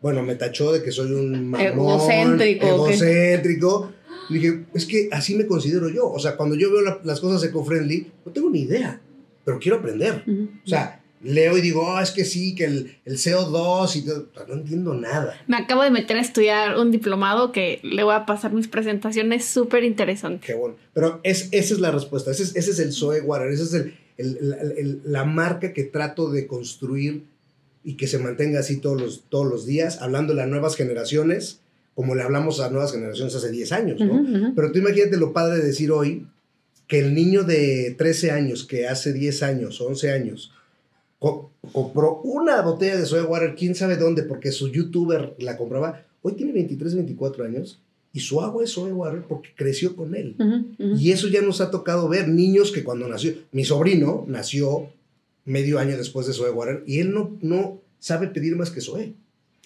[0.03, 1.61] Bueno, me tachó de que soy un mamón,
[2.41, 3.93] Egocéntrico, egocéntrico.
[4.29, 6.09] Le dije, es que así me considero yo.
[6.11, 9.01] O sea, cuando yo veo la- las cosas eco-friendly, no tengo ni idea,
[9.45, 10.23] pero quiero aprender.
[10.27, 10.49] Ujú.
[10.65, 14.29] O sea, leo y digo, oh, es que sí, que el, el CO2 y todo.
[14.49, 15.39] no entiendo nada.
[15.47, 19.45] Me acabo de meter a estudiar un diplomado que le voy a pasar mis presentaciones
[19.45, 20.47] súper interesantes.
[20.47, 20.77] Qué bueno.
[20.95, 22.31] Pero es, esa es la respuesta.
[22.31, 23.49] Ese es, ese es el Zoe Water.
[23.51, 27.25] Esa es el, el- la marca que trato de construir
[27.85, 31.61] y que se mantenga así todos los, todos los días, hablando de las nuevas generaciones,
[31.95, 34.53] como le hablamos a nuevas generaciones hace 10 años, ¿no?
[34.55, 36.27] Pero tú imagínate lo padre de decir hoy
[36.87, 40.53] que el niño de 13 años, que hace 10 años, 11 años,
[41.21, 46.03] co- compró una botella de soda water, quién sabe dónde, porque su youtuber la compraba,
[46.23, 47.79] hoy tiene 23, 24 años
[48.13, 50.35] y su agua es soda water porque creció con él.
[50.99, 54.89] Y eso ya nos ha tocado ver niños que cuando nació, mi sobrino nació
[55.45, 58.81] medio año después de Zoe Water y él no, no sabe pedir más que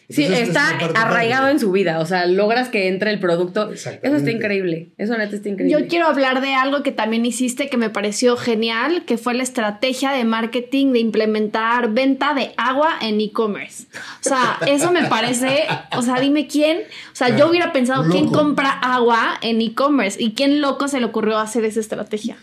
[0.09, 1.53] Sí, está es arraigado padre.
[1.53, 2.01] en su vida.
[2.01, 3.73] O sea, logras que entre el producto.
[3.73, 4.93] Eso está increíble.
[4.99, 5.81] Eso neta está increíble.
[5.81, 9.43] Yo quiero hablar de algo que también hiciste que me pareció genial, que fue la
[9.43, 13.87] estrategia de marketing de implementar venta de agua en e-commerce.
[14.21, 15.65] O sea, eso me parece,
[15.97, 16.79] o sea, dime quién,
[17.13, 21.07] o sea, yo hubiera pensado quién compra agua en e-commerce y quién loco se le
[21.07, 22.37] ocurrió hacer esa estrategia.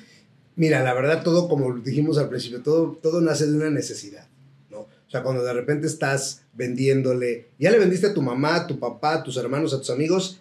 [0.56, 4.28] Mira, la verdad, todo, como dijimos al principio, todo, todo nace de una necesidad.
[5.12, 8.80] O sea, cuando de repente estás vendiéndole, ya le vendiste a tu mamá, a tu
[8.80, 10.40] papá, a tus hermanos, a tus amigos,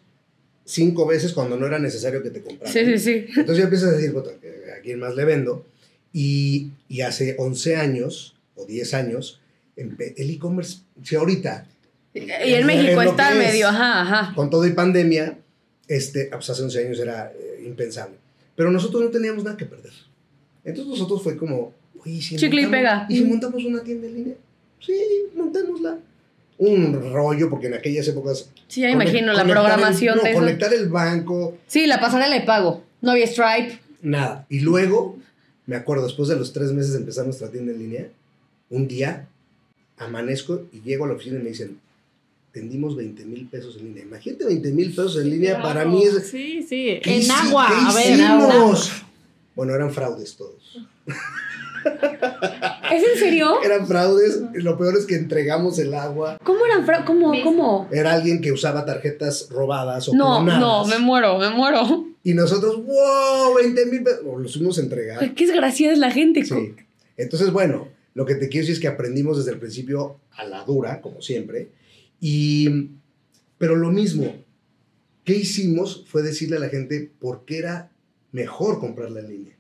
[0.65, 2.73] cinco veces cuando no era necesario que te compraran.
[2.73, 3.27] Sí, sí, sí.
[3.37, 5.67] Entonces ya empiezas a decir, "Puta, ¿a quién más le vendo?
[6.13, 9.41] Y, y hace 11 años o 10 años,
[9.75, 11.67] el e-commerce, si ahorita,
[12.15, 12.21] Y
[12.55, 13.39] en México está es.
[13.39, 14.35] medio, ajá, ajá.
[14.37, 15.37] con todo y pandemia,
[15.89, 18.15] este, pues hace 11 años era eh, impensable.
[18.55, 19.93] Pero nosotros no teníamos nada que perder.
[20.65, 21.73] Entonces nosotros fue como,
[22.05, 23.07] oye, ¿y si Chicle y montamos- pega.
[23.09, 24.35] ¿Y si montamos una tienda en línea?
[24.81, 24.99] Sí,
[25.37, 25.99] montémosla.
[26.59, 28.51] Un rollo, porque en aquellas épocas...
[28.69, 30.39] Sí, ya imagino la conectar el- programación no, de eso.
[30.41, 32.83] conectar el banco, Sí, la pasarela de pago.
[33.01, 33.79] No había Stripe.
[34.03, 34.45] Nada.
[34.51, 35.17] Y luego,
[35.67, 38.09] me acuerdo, después de los tres meses de empezar nuestra tienda en línea,
[38.69, 39.27] un día
[39.99, 41.79] amanezco y llego a la oficina y me dicen,
[42.53, 44.03] vendimos 20 mil pesos en línea.
[44.05, 46.29] Imagínate 20 mil pesos en línea, para mí es...
[46.29, 47.01] Sí, sí.
[47.03, 48.13] ¿qué En agua, qué a ver.
[48.19, 48.93] hicimos?
[49.55, 50.79] Bueno, eran fraudes todos.
[52.97, 53.63] ¿Es en serio?
[53.63, 54.41] Eran fraudes.
[54.55, 56.39] Lo peor es que entregamos el agua.
[56.45, 56.85] ¿Cómo eran?
[56.85, 57.33] fra- ¿Cómo?
[57.43, 57.89] ¿Cómo?
[57.93, 60.61] Era alguien que usaba tarjetas robadas o No, clonadas.
[60.61, 62.07] no, me muero, me muero.
[62.23, 64.21] Y nosotros, wow, 20 mil pesos.
[64.39, 65.35] Los fuimos a entregar.
[65.35, 66.45] Qué desgraciada es la gente.
[66.45, 66.75] Sí.
[67.17, 70.65] Entonces, bueno, lo que te quiero decir es que aprendimos desde el principio a la
[70.65, 71.71] dura, como siempre.
[72.21, 72.91] Y,
[73.59, 74.35] pero lo mismo,
[75.25, 76.05] ¿qué hicimos?
[76.09, 77.91] Fue decirle a la gente por qué era
[78.33, 79.55] mejor comprarla en línea.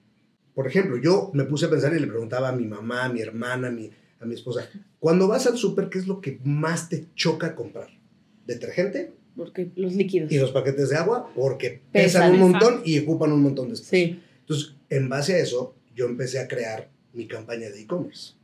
[0.61, 3.23] Por ejemplo, yo me puse a pensar y le preguntaba a mi mamá, a mi
[3.23, 4.68] hermana, a mi, a mi esposa,
[4.99, 7.88] cuando vas al súper, ¿qué es lo que más te choca comprar?
[8.46, 9.11] ¿Detergente?
[9.35, 10.31] Porque los líquidos.
[10.31, 13.75] Y los paquetes de agua, porque Pesan, pesan un montón y ocupan un montón de
[13.77, 13.99] espacio.
[13.99, 14.23] Sí.
[14.40, 18.35] Entonces, en base a eso, yo empecé a crear mi campaña de e-commerce.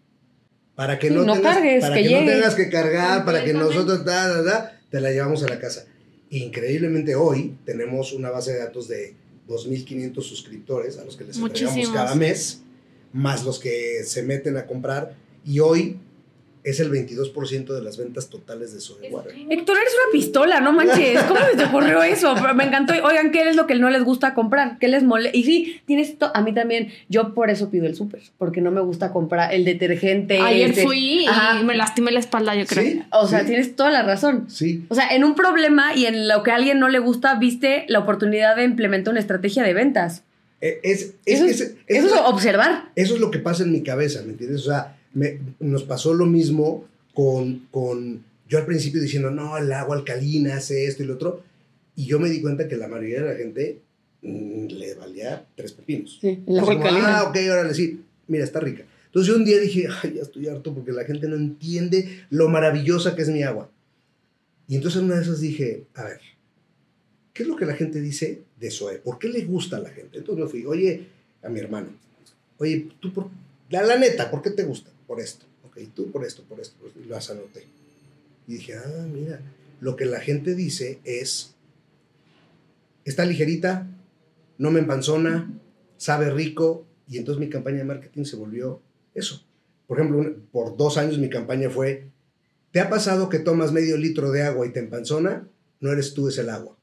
[0.74, 3.44] Para que Sí, no, no tengas, cargues, para que que no tengas que cargar, para
[3.44, 5.84] que nosotros da, da, da, te la llevamos a la casa.
[6.30, 11.74] Increíblemente hoy tenemos una base de datos de 2.500 suscriptores a los que les entregamos
[11.74, 11.94] Muchísimos.
[11.96, 12.62] cada mes,
[13.12, 15.14] más los que se meten a comprar.
[15.44, 15.98] Y hoy
[16.66, 19.32] es el 22% de las ventas totales de soda water.
[19.48, 21.22] Héctor, eres una pistola, no manches.
[21.22, 22.34] ¿Cómo se te ocurrió eso?
[22.40, 22.92] Pero me encantó.
[23.04, 24.78] Oigan, ¿qué es lo que no les gusta comprar?
[24.78, 25.36] ¿Qué les molesta?
[25.38, 26.88] Y sí, tienes to- a mí también.
[27.08, 30.40] Yo por eso pido el súper, porque no me gusta comprar el detergente.
[30.40, 31.60] Ayer este- fui Ajá.
[31.60, 32.84] y me lastimé la espalda, yo creo.
[32.84, 33.02] Sí.
[33.12, 34.46] O sea, tienes toda la razón.
[34.50, 34.84] Sí.
[34.88, 37.84] O sea, en un problema y en lo que a alguien no le gusta, viste
[37.88, 40.24] la oportunidad de implementar una estrategia de ventas.
[40.60, 42.86] Eh, Es, es- Eso es- es, es- eso es observar.
[42.96, 44.62] Eso es lo que pasa en mi cabeza, ¿me entiendes?
[44.62, 49.72] O sea, me- nos pasó lo mismo con, con, yo al principio diciendo, no, el
[49.72, 51.42] agua alcalina hace esto y lo otro,
[51.96, 53.80] y yo me di cuenta que la mayoría de la gente
[54.22, 56.18] mm, le valía tres pepinos.
[56.20, 57.18] Sí, el agua alcalina.
[57.18, 58.84] Ah, ok, órale, sí, mira, está rica.
[59.06, 62.48] Entonces yo un día dije, ay, ya estoy harto porque la gente no entiende lo
[62.50, 63.70] maravillosa que es mi agua.
[64.68, 66.20] Y entonces en una de esas dije, a ver,
[67.32, 68.98] ¿qué es lo que la gente dice de Zoe?
[68.98, 70.18] ¿Por qué le gusta a la gente?
[70.18, 71.06] Entonces me fui, oye,
[71.42, 71.88] a mi hermano,
[72.58, 73.28] oye, tú por,
[73.70, 74.90] la, la neta, ¿por qué te gusta?
[75.06, 77.66] Por esto, ok, tú por esto, por esto, por esto, y las anoté.
[78.46, 79.40] Y dije, ah, mira,
[79.80, 81.54] lo que la gente dice es,
[83.04, 83.86] está ligerita,
[84.58, 85.52] no me empanzona,
[85.96, 88.80] sabe rico, y entonces mi campaña de marketing se volvió
[89.14, 89.44] eso.
[89.86, 92.08] Por ejemplo, por dos años mi campaña fue,
[92.72, 95.46] ¿te ha pasado que tomas medio litro de agua y te empanzona?
[95.80, 96.76] No eres tú, es el agua.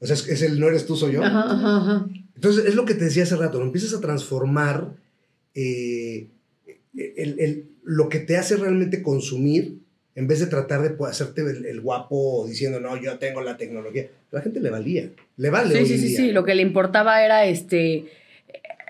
[0.00, 1.22] O sea, es, es el no eres tú, soy yo.
[1.22, 2.08] Ajá, ajá, ajá.
[2.34, 4.96] Entonces, es lo que te decía hace rato, lo empiezas a transformar
[5.54, 6.28] eh,
[6.96, 9.78] el- el- lo que te hace realmente consumir,
[10.14, 14.06] en vez de tratar de hacerte el, el guapo diciendo, no, yo tengo la tecnología.
[14.30, 15.74] La gente le valía, le vale.
[15.74, 16.16] Sí, hoy sí, en sí, día.
[16.18, 16.32] sí.
[16.32, 18.04] Lo que le importaba era este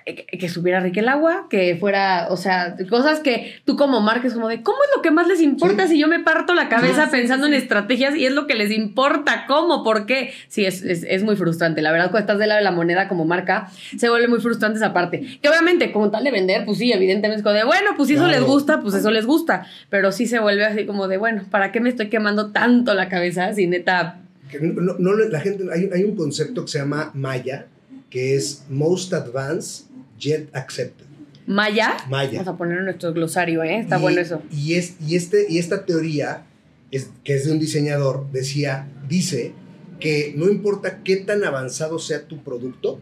[0.07, 4.35] eh, que subiera rica el agua, que fuera, o sea, cosas que tú como marques
[4.35, 5.95] como de, ¿cómo es lo que más les importa Sí.
[5.95, 8.55] si yo me parto la cabeza sí, pensando sí, en estrategias y es lo que
[8.55, 9.45] les importa?
[9.49, 9.83] ¿Cómo?
[9.85, 10.33] ¿Por qué?
[10.49, 11.81] Sí, es, es, es muy frustrante.
[11.83, 14.77] La verdad, cuando estás del lado de la moneda como marca, se vuelve muy frustrante
[14.79, 15.39] esa parte.
[15.41, 18.15] Que obviamente, como tal de vender, pues sí, evidentemente es como de, bueno, pues si
[18.15, 19.67] eso les gusta, pues eso les gusta.
[19.91, 23.09] Pero sí se vuelve así como de, bueno, ¿para qué me estoy quemando tanto la
[23.09, 27.11] cabeza si neta Que no, no- la gente, hay, hay un concepto que se llama
[27.15, 27.67] Maya,
[28.11, 29.87] que es Most Advanced
[30.19, 31.07] Yet Accepted.
[31.47, 31.97] Maya?
[32.09, 32.39] Maya.
[32.39, 33.81] Vamos a poner en nuestro glosario, ¿eh?
[33.81, 34.43] Está Y- bueno eso.
[34.51, 36.47] Y, es, y, este, y esta teoría,
[36.91, 39.53] es, que es de un diseñador, decía, dice
[40.01, 43.01] que no importa qué tan avanzado sea tu producto,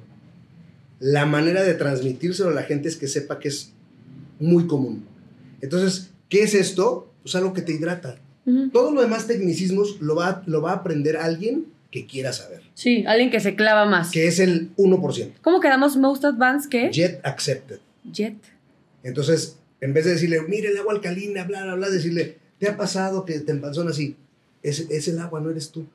[0.98, 3.72] la manera de transmitírselo a la gente es que sepa que es
[4.38, 5.04] muy común.
[5.60, 7.12] Entonces, ¿qué es esto?
[7.22, 8.18] Pues algo que te hidrata.
[8.46, 8.70] Ujú.
[8.70, 13.04] Todo lo demás tecnicismos lo va, lo va a aprender alguien que quiera saber, Sí,
[13.06, 14.10] alguien que se clava más.
[14.10, 15.34] que es el 1%.
[15.42, 16.90] ¿Cómo quedamos most advanced qué?
[16.90, 17.78] Jet accepted.
[18.10, 18.34] Jet.
[19.04, 22.76] Entonces, en vez de decirle, mire el agua alcalina, bla, bla, bla, decirle, ¿te ha
[22.76, 24.16] pasado que te empanzona así?
[24.62, 25.86] Es, es el agua, no eres tú.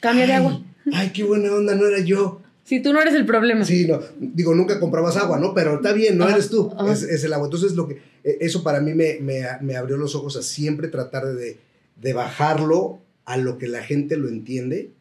[0.00, 0.62] Cambia de agua.
[0.92, 2.40] Ay, qué buena onda, no era yo.
[2.64, 3.64] Si tú no eres el problema.
[3.64, 5.52] Sí, no, digo, nunca comprabas agua, ¿no?
[5.54, 7.46] Pero está bien, no Ajá, eres tú, es, es el agua.
[7.48, 10.86] Entonces, lo que, eh, eso para mí me, me, me abrió los ojos a siempre
[10.88, 11.58] tratar de,
[12.00, 14.92] de bajarlo a lo que la gente lo entiende.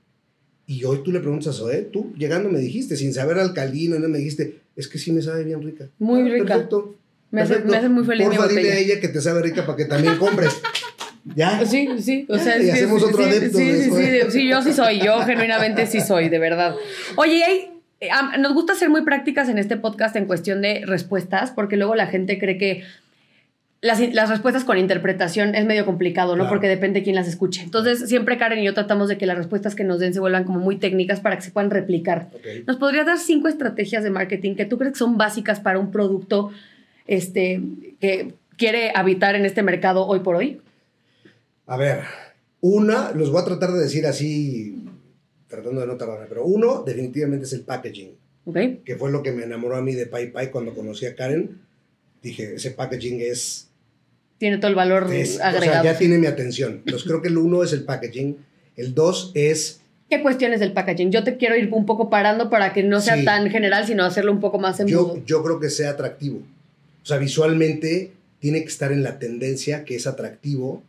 [0.70, 4.08] Y hoy tú le preguntas a Zoe, tú llegando me dijiste, sin saber alcalino, no
[4.08, 5.88] me dijiste, es que sí me sabe bien rica.
[5.98, 6.46] Muy Ah, rica.
[6.46, 6.96] Perfecto.
[7.32, 7.72] Me hace- perfecto.
[7.72, 9.86] me hace muy feliz mi Porfa, dile a ella que te sabe rica para que
[9.86, 10.62] también compres.
[11.36, 11.66] ¿Ya?
[11.66, 14.28] Sí, sí, o sea, y sí, hacemos sí, otro sí, adepto sí, de eso, ¿eh?
[14.32, 16.76] sí, yo sí soy, yo genuinamente sí soy, de verdad.
[17.18, 21.50] Oye, hay- eh, nos gusta ser muy prácticas en este podcast en cuestión de respuestas,
[21.52, 22.84] porque luego la gente cree que
[23.82, 26.44] las, las respuestas con interpretación es medio complicado, ¿no?
[26.44, 26.50] Claro.
[26.50, 27.62] Porque depende de quién las escuche.
[27.62, 30.44] Entonces, siempre Karen y yo tratamos de que las respuestas que nos den se vuelvan
[30.44, 32.30] como muy técnicas para que se puedan replicar.
[32.68, 35.92] ¿Nos podrías dar cinco estrategias de marketing que tú crees que son básicas para un
[35.92, 36.52] producto
[37.08, 37.62] este,
[38.00, 40.62] que quiere habitar en este mercado hoy por hoy?
[41.66, 42.02] A ver,
[42.62, 44.86] una, los voy a tratar de decir así,
[45.48, 48.16] tratando de no tardarme, pero uno definitivamente es el packaging,
[48.46, 48.58] ¿Ok?
[48.84, 51.62] que fue lo que me enamoró a mí de Pai Pai cuando conocí a Karen.
[52.22, 53.69] Dije, ese packaging es,
[54.40, 55.84] Tiene todo el valor es- o sea, agregado.
[55.84, 56.82] ya tiene mi atención.
[56.86, 58.38] Entonces creo que el uno es el packaging,
[58.78, 61.12] el dos es, ¿Qué cuestiones del packaging?
[61.12, 63.26] Yo te quiero ir un poco parando para que no sea Sí.
[63.26, 65.18] tan general, sino hacerlo un poco más embudo.
[65.18, 66.40] yo, yo creo que sea atractivo.
[67.04, 70.82] O sea, visualmente tiene que estar en la tendencia que es atractivo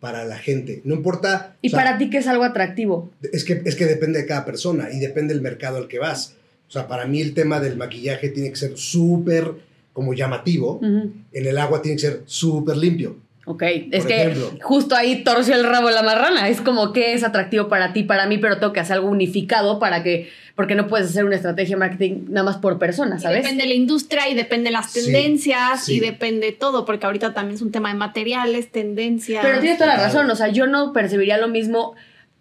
[0.00, 0.80] para la gente.
[0.84, 1.54] No importa...
[1.60, 3.10] y o sea, para ti, ¿qué es algo atractivo?
[3.32, 6.34] Es que, es que depende de cada persona y depende del mercado al que vas.
[6.68, 9.52] O sea, para mí el tema del maquillaje tiene que ser súper
[9.92, 10.80] como llamativo.
[10.82, 13.16] En el agua tiene que ser súper limpio.
[13.44, 14.52] Ok, es que ejemplo.
[14.62, 16.48] justo ahí torció el rabo la marrana.
[16.48, 19.80] Es como que es atractivo para ti, para mí, pero tengo que hacer algo unificado
[19.80, 23.20] para que, porque no puedes hacer una estrategia de marketing nada más por persona, Y
[23.20, 23.42] ¿sabes?
[23.42, 25.96] Depende de la industria y depende de las tendencias sí.
[25.96, 29.44] y depende de todo, porque ahorita también es un tema de materiales, tendencias.
[29.44, 31.94] Pero tienes toda la razón, o sea, yo no percibiría lo mismo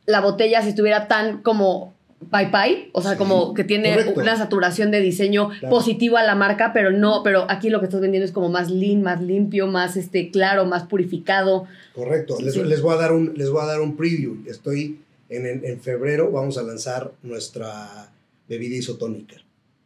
[0.05, 1.95] la botella si estuviera tan como
[2.29, 4.19] Pai Pai, o sea, Sí, como que tiene correcto.
[4.21, 5.69] una saturación de diseño Claro.
[5.75, 8.69] positivo a la marca, pero no, pero aquí lo que estás vendiendo es como más
[8.69, 11.65] lean, más limpio, más este claro, más purificado.
[11.95, 12.37] Correcto.
[12.41, 12.63] Les, Sí.
[12.63, 14.37] les voy a dar un, les voy a dar un preview.
[14.47, 18.09] Estoy en, en, en febrero, vamos a lanzar nuestra
[18.47, 19.35] bebida isotónica.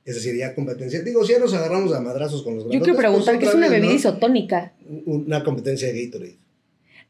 [0.04, 1.02] Es decir, ya competencia.
[1.02, 3.50] Digo, si ya nos agarramos a madrazos con los Yo grandotes, quiero preguntar pues qué
[3.50, 3.96] es una bebida ¿no?
[3.96, 4.74] isotónica.
[5.06, 6.36] Una competencia de Gatorade.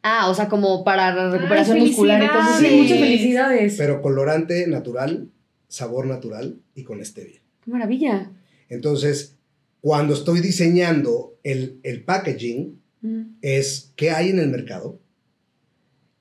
[0.07, 2.21] Ah, o sea, como para la recuperación Ay, muscular.
[2.21, 3.75] Entonces, sí, muchas felicidades.
[3.75, 5.29] Pero colorante natural,
[5.67, 7.41] sabor natural y con stevia.
[7.63, 8.31] Qué maravilla.
[8.69, 9.35] Entonces,
[9.81, 13.37] cuando estoy diseñando el, el packaging, Mm.
[13.41, 14.99] es qué hay en el mercado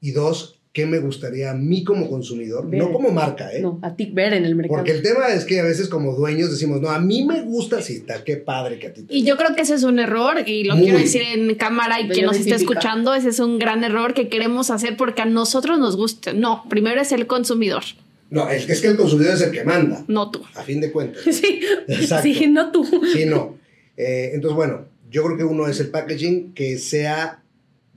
[0.00, 2.80] y dos, qué me gustaría a mí como consumidor, Ver.
[2.82, 3.62] no como marca, ¿eh?
[3.62, 4.76] No, a ti ver en el mercado.
[4.76, 7.78] Porque el tema es que a veces como dueños decimos, no, a mí me gusta,
[7.78, 10.46] está, qué padre que a ti te Y yo creo que ese es un error,
[10.46, 10.84] y lo Muy.
[10.86, 14.28] quiero decir en cámara y quien nos esté escuchando, ese es un gran error que
[14.28, 16.32] queremos hacer porque a nosotros nos gusta.
[16.32, 17.84] No, primero es el consumidor,
[18.30, 20.42] No, es, es que el consumidor es el que manda, no tú.
[20.56, 21.22] a fin de cuentas.
[21.32, 22.24] Sí, Exacto.
[22.24, 22.84] sí, no tú.
[23.12, 23.56] Sí, no.
[23.96, 27.44] Eh, entonces, bueno, yo creo que uno es el packaging que sea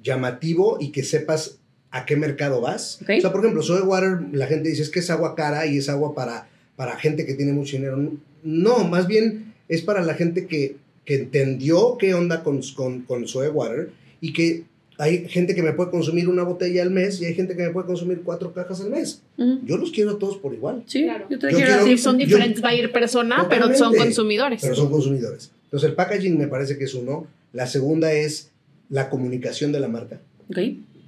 [0.03, 1.56] llamativo y que sepas
[1.91, 2.99] a qué mercado vas.
[3.01, 3.09] Ok.
[3.17, 5.77] O sea, por ejemplo, soy water, la gente dice es que es agua cara y
[5.77, 7.97] es agua para, para gente que tiene mucho dinero.
[8.43, 13.27] No, más bien es para la gente que, que entendió qué onda con, con, con
[13.27, 13.89] Soy Water
[14.21, 14.63] y que
[14.99, 17.69] hay gente que me puede consumir una botella al mes y hay gente que me
[17.69, 19.21] puede consumir cuatro cajas al mes.
[19.63, 20.83] Yo los quiero a todos por igual.
[20.87, 21.25] Sí, Claro.
[21.29, 21.85] yo te Yo quiero.
[21.85, 24.59] Sí, son yo- diferentes, va a ir persona, pero son consumidores.
[24.61, 25.51] Pero son consumidores.
[25.65, 27.27] Entonces el packaging me parece que es uno.
[27.53, 28.49] La segunda es
[28.89, 30.19] la comunicación de la marca.
[30.49, 30.57] Ok.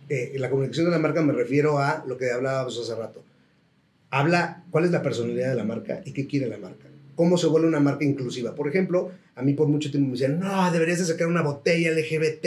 [0.09, 3.23] Eh, la comunicación de la marca me refiero a lo que hablábamos hace rato.
[4.09, 6.87] Habla cuál es la personalidad de la marca y qué quiere la marca.
[7.15, 8.55] Cómo se vuelve una marca inclusiva.
[8.55, 11.91] Por ejemplo, a mí por mucho tiempo me decían, no, deberías de sacar una botella
[11.91, 12.45] LGBT.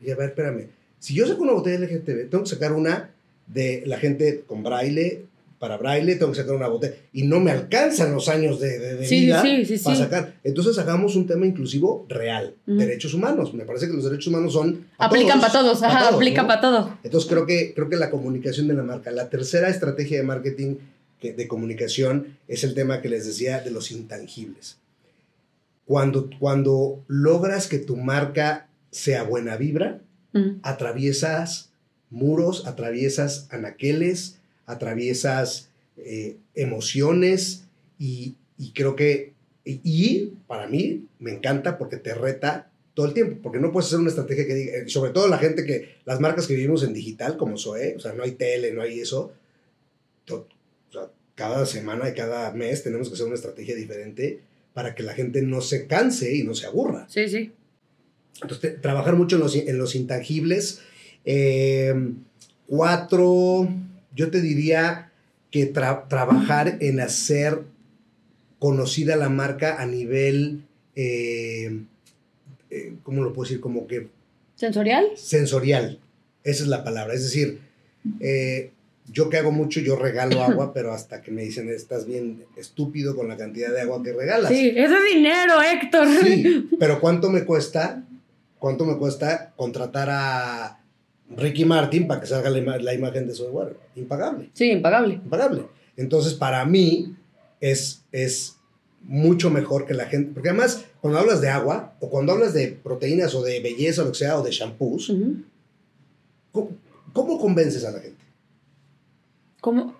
[0.00, 0.68] Y a ver, espérame.
[1.00, 3.10] Si yo saco una botella LGBT, tengo que sacar una
[3.46, 5.24] de la gente con braille,
[5.58, 6.94] para braille, tengo que sacar una botella.
[7.12, 10.34] Y no me alcanzan los años de, de- de Sí, vida sí, sí, para sacar.
[10.44, 12.54] Entonces hagamos un tema inclusivo real.
[12.66, 13.54] Derechos humanos.
[13.54, 14.86] Me parece que los derechos humanos son...
[14.98, 16.48] Aplican para todos, pa' ajá, todos, aplica ¿no?
[16.48, 16.98] para todo.
[17.02, 20.76] Entonces creo que, creo que la comunicación de la marca, la tercera estrategia de marketing
[21.20, 24.76] que, de comunicación es el tema que les decía de los intangibles.
[25.86, 30.00] Cuando, cuando logras que tu marca sea buena vibra,
[30.62, 31.70] atraviesas
[32.10, 34.36] muros, atraviesas anaqueles,
[34.66, 37.64] atraviesas eh, emociones
[37.98, 39.32] y, y creo que,
[39.64, 43.98] y, para mí me encanta porque te reta todo el tiempo, porque no puedes hacer
[44.00, 46.92] una estrategia que diga, eh, sobre todo la gente que, las marcas que vivimos en
[46.92, 49.32] digital como Zoe, o sea, no hay tele, no hay eso,
[50.24, 50.48] to-
[50.88, 54.40] o sea, cada semana y cada mes tenemos que hacer una estrategia diferente
[54.72, 57.06] para que la gente no se canse y no se aburra.
[57.08, 57.52] Sí, sí.
[58.42, 60.80] Entonces, te- trabajar mucho en los, en los intangibles.
[61.24, 61.94] Eh,
[62.66, 63.68] cuatro,
[64.16, 65.12] yo te diría
[65.52, 67.60] que tra- trabajar en hacer
[68.58, 70.62] conocida la marca a nivel,
[70.96, 71.82] eh,
[72.70, 73.60] eh, ¿cómo lo puedo decir?
[73.60, 74.08] Como que
[74.56, 75.06] ¿Sensorial?
[75.16, 76.00] sensorial.
[76.42, 77.14] Esa es la palabra.
[77.14, 77.60] Es decir,
[78.20, 78.70] eh,
[79.12, 83.14] yo que hago mucho, yo regalo agua, pero hasta que me dicen, estás bien estúpido
[83.14, 84.50] con la cantidad de agua que regalas.
[84.50, 86.08] Sí, eso es dinero, Héctor.
[86.24, 88.02] Sí, pero ¿cuánto me cuesta?
[88.58, 90.80] ¿Cuánto me cuesta contratar a
[91.34, 93.76] Ricky Martin para que salga la, ima- la imagen de software?
[93.96, 95.14] Impagable, Sí, impagable.
[95.14, 95.62] impagable.
[95.96, 97.14] Entonces, para mí
[97.60, 98.56] es, es
[99.02, 102.68] mucho mejor que la gente, porque además, cuando hablas de agua, o cuando hablas de
[102.68, 105.12] proteínas, o de belleza, o lo que sea, o de shampoos.
[106.52, 106.70] ¿cómo,
[107.12, 108.22] cómo convences a la gente?
[109.60, 109.94] ¿Cómo?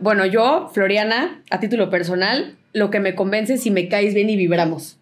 [0.00, 4.30] Bueno, yo, Floriana, a título personal, lo que me convence es si me caes bien
[4.30, 4.98] y vibramos.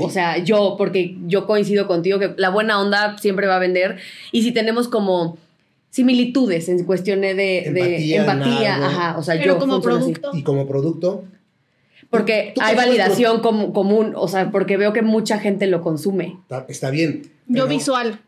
[0.00, 3.96] O sea, yo, porque yo coincido contigo que la buena onda siempre va a vender.
[4.32, 5.38] Y si tenemos como
[5.90, 8.86] similitudes en cuestiones de de Empatía, empatía, en algo.
[8.86, 9.82] ajá, o sea, Pero yo como así.
[9.82, 10.30] producto.
[10.34, 11.24] y como producto,
[12.10, 16.36] Porque hay validación com- común, o sea, porque veo que mucha gente lo consume.
[16.42, 17.22] está, está bien.
[17.46, 18.20] Yo visual.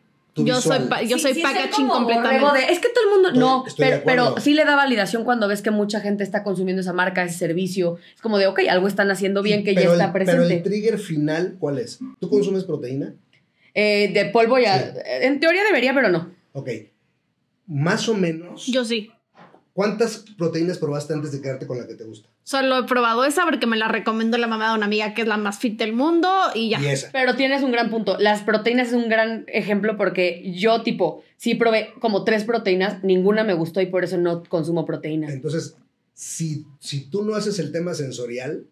[0.44, 0.80] Yo visual.
[0.80, 2.58] soy, pa- yo Sí, soy sí, packaging completamente.
[2.58, 3.28] de- es que todo el mundo.
[3.28, 6.42] Estoy- no, estoy pero, pero sí le da validación cuando ves que mucha gente está
[6.42, 7.98] consumiendo esa marca, ese servicio.
[8.14, 10.54] Es como de, ok, algo están haciendo bien que ya Pero el- está Pero presente.
[10.56, 11.98] el trigger final, ¿cuál es?
[12.20, 13.14] ¿Tú consumes proteína?
[13.74, 14.78] Eh, de polvo ya.
[14.92, 14.98] Sí.
[15.22, 16.30] En teoría debería, pero no.
[16.52, 16.68] Ok.
[17.66, 18.66] Más o menos.
[18.66, 19.10] Yo sí.
[19.76, 22.30] ¿Cuántas proteínas probaste antes de quedarte con la que te gusta?
[22.44, 25.28] Solo he probado esa porque me la recomendó la mamá de una amiga que es
[25.28, 26.80] la más fit del mundo y ya.
[26.80, 27.10] Y esa.
[27.12, 28.16] Pero tienes un gran punto.
[28.18, 33.44] Las proteínas es un gran ejemplo porque yo, tipo, sí probé como tres proteínas, ninguna
[33.44, 35.30] me gustó y por eso no consumo proteína.
[35.30, 35.76] Entonces,
[36.14, 38.64] si, si tú no haces el tema sensorial,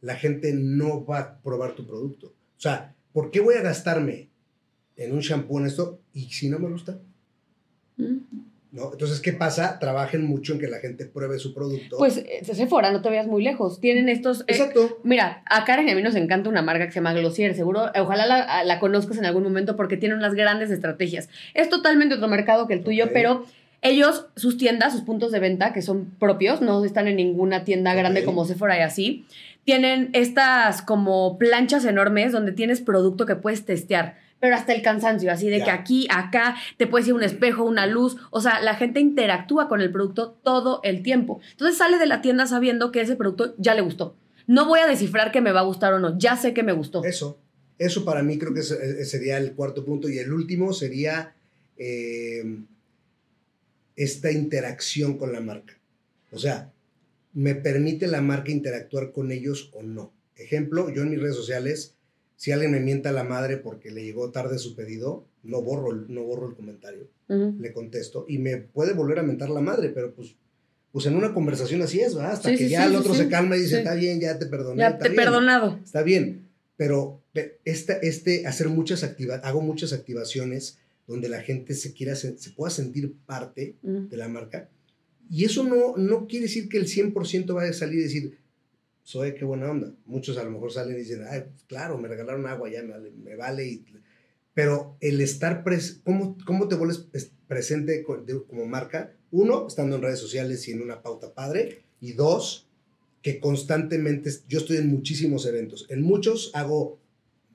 [0.00, 2.26] la gente no va a probar tu producto.
[2.26, 4.30] O sea, ¿por qué voy a gastarme
[4.96, 6.98] en un shampoo en esto y si no me gusta?
[7.98, 8.49] Mm.
[8.72, 8.92] ¿No?
[8.92, 9.78] Entonces, ¿qué pasa?
[9.78, 11.96] Trabajen mucho en que la gente pruebe su producto.
[11.98, 13.80] Pues eh, Sephora, no te veas muy lejos.
[13.80, 14.40] Tienen estos.
[14.42, 14.98] eh, Exacto.
[15.02, 17.88] Mira, a Karen y a mí nos encanta una marca que se llama Glossier, seguro.
[17.94, 21.28] eh, Ojalá la, la conozcas en algún momento porque tiene unas grandes estrategias.
[21.54, 23.44] Es totalmente otro mercado que el tuyo, pero
[23.82, 27.94] ellos, sus tiendas, sus puntos de venta, que son propios, no están en ninguna tienda
[27.94, 29.24] grande como Sephora y así,
[29.64, 34.16] tienen estas como planchas enormes donde tienes producto que puedes testear.
[34.40, 35.64] Pero hasta el cansancio, así de Ya.
[35.66, 38.16] que aquí, acá, te puedes ir un espejo, una luz.
[38.30, 41.40] O sea, la gente interactúa con el producto todo el tiempo.
[41.52, 44.16] Entonces sale de la tienda sabiendo que ese producto ya le gustó.
[44.46, 46.18] No voy a descifrar que me va a gustar o no.
[46.18, 47.04] Ya sé que me gustó.
[47.04, 47.38] Eso.
[47.78, 50.08] Eso para mí creo que eh, sería el cuarto punto.
[50.08, 51.34] Y el último sería
[51.76, 52.58] eh,
[53.96, 55.78] esta interacción con la marca.
[56.32, 56.72] O sea,
[57.32, 60.12] ¿me permite la marca interactuar con ellos o no?
[60.36, 61.94] Ejemplo, yo en mis redes sociales,
[62.40, 65.92] si alguien me mienta a la madre porque le llegó tarde su pedido, no borro
[66.08, 67.06] no borro el comentario.
[67.28, 70.36] Le contesto y me puede volver a mentar la madre, pero pues,
[70.90, 72.32] pues en una conversación así es, ¿verdad?
[72.32, 74.38] Hasta Sí, que sí, ya sí, el otro se calma y dice, está bien, ya
[74.38, 74.78] te perdoné.
[74.80, 75.78] Ya está te he perdonado.
[75.84, 81.74] Está bien, pero pe- esta, este, hacer muchas activa hago muchas activaciones donde la gente
[81.74, 84.70] se quiera, se, se pueda sentir parte de la marca.
[85.28, 88.38] Y eso no, no quiere decir que el 100% vaya a salir y decir,
[89.02, 89.92] soy qué buena onda.
[90.06, 92.92] Muchos a lo mejor salen y dicen, ay, pues, claro, me regalaron agua, ya me
[92.92, 93.10] vale.
[93.10, 93.66] me vale".
[93.66, 93.84] Y-
[94.54, 99.12] pero el estar, pres ¿cómo, ¿cómo te vuelves pres- presente como marca?
[99.30, 101.82] Uno, estando en redes sociales y en una pauta padre.
[102.00, 102.66] Y dos,
[103.22, 105.86] que constantemente, yo estoy en muchísimos eventos.
[105.88, 106.98] En muchos hago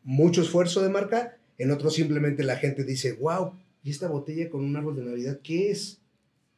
[0.04, 4.64] mucho esfuerzo de marca, en otros simplemente la gente dice, wow, ¿y esta botella con
[4.64, 6.00] un árbol de Navidad qué es?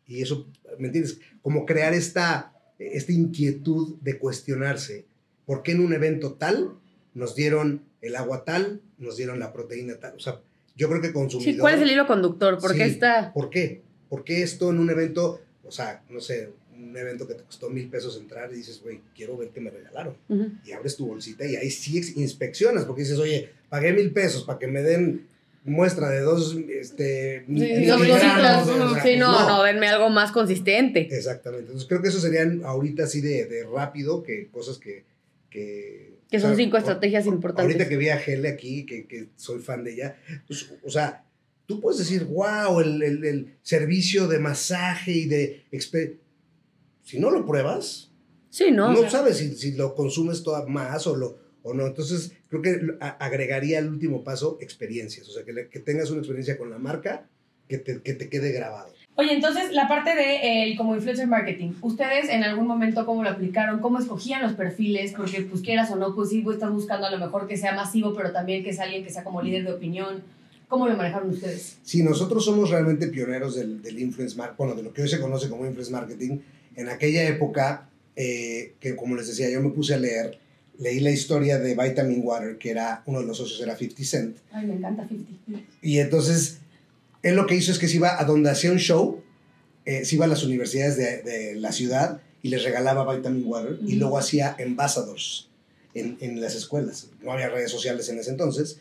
[0.06, 0.48] Y eso,
[0.80, 1.20] ¿me entiendes?
[1.42, 5.06] Como crear esta, esta inquietud de cuestionarse.
[5.46, 6.74] ¿Por qué en un evento tal
[7.14, 10.16] nos dieron el agua tal, nos dieron la proteína tal?
[10.16, 10.42] O sea,
[10.76, 11.54] yo creo que consumidor...
[11.54, 12.60] Sí, ¿cuál es el hilo conductor?
[12.60, 13.34] ¿Por qué está...?
[13.34, 13.82] ¿Por qué?
[14.10, 17.70] ¿Por qué esto en un evento, o sea, no sé, un evento que te costó
[17.70, 20.16] mil pesos entrar y dices, güey, quiero ver qué me regalaron?
[20.64, 24.60] Y abres tu bolsita y ahí sí inspeccionas, porque dices, oye, pagué mil pesos para
[24.60, 25.28] que me den
[25.68, 27.44] muestra de dos, este...
[27.46, 28.68] Sí, mil dos miligramos, cositas.
[28.70, 31.02] o sea, Sí, no, no, denme algo más consistente.
[31.12, 31.66] Exactamente.
[31.66, 35.06] Entonces creo que eso serían ahorita así de, de rápido, que cosas que...
[35.50, 37.64] Que, Que son o sea, cinco o- estrategias importantes.
[37.76, 41.26] Ahorita que vi a Gele aquí, que, que soy fan de ella, pues, o sea,
[41.66, 45.66] tú puedes decir, wow, el, el- el servicio de masaje y de...
[45.72, 46.18] exper-".
[47.04, 48.12] Si no lo pruebas,
[48.50, 48.92] Sí, ¿no?
[48.92, 51.38] no, O sea, sabes si, si lo consumes todo más o, lo,
[51.68, 51.86] o no.
[51.88, 52.80] Entonces, creo que
[53.20, 55.28] agregaría el último paso, experiencias.
[55.30, 57.28] O sea, que, le- que tengas una experiencia con la marca
[57.68, 58.94] que te, que te quede grabado.
[59.16, 63.30] Oye, entonces la parte de el, como influencer marketing, ¿ustedes en algún momento cómo lo
[63.30, 63.80] aplicaron?
[63.80, 65.14] ¿Cómo escogían los perfiles?
[65.18, 68.14] Porque pues quieras o no, pues sí, estás buscando a lo mejor que sea masivo,
[68.16, 70.24] pero también que sea alguien que sea como líder de opinión.
[70.68, 71.78] ¿Cómo lo manejaron ustedes?
[71.82, 75.20] Sí, nosotros somos realmente pioneros del, del influence marketing, bueno, de lo que hoy se
[75.20, 76.40] conoce como influence marketing.
[76.76, 80.38] En aquella época, eh, que como les decía, yo me puse a leer,
[80.80, 84.38] leí la historia de Vitamin Water, que era uno de los socios, era 50 Cent.
[84.52, 85.64] Ay, me encanta 50.
[85.82, 86.60] Y entonces,
[87.24, 89.22] él lo que hizo es que se iba a donde hacía un show,
[89.86, 93.80] eh, se iba a las universidades de, de la ciudad y les regalaba Vitamin Water
[93.86, 95.50] y luego hacía ambassadors
[95.94, 97.08] en, en las escuelas.
[97.22, 98.80] No había redes sociales en ese entonces.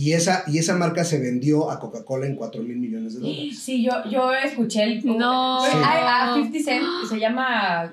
[0.00, 3.58] Y esa, y esa marca se vendió a Coca-Cola en 4 mil millones de dólares.
[3.58, 5.04] Sí, yo, yo escuché el...
[5.04, 5.58] No.
[5.64, 5.76] Sí.
[5.84, 7.92] hay- A 50 Cent se llama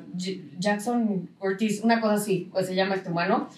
[0.60, 3.50] Jackson Curtis, una cosa así, pues se llama este humano.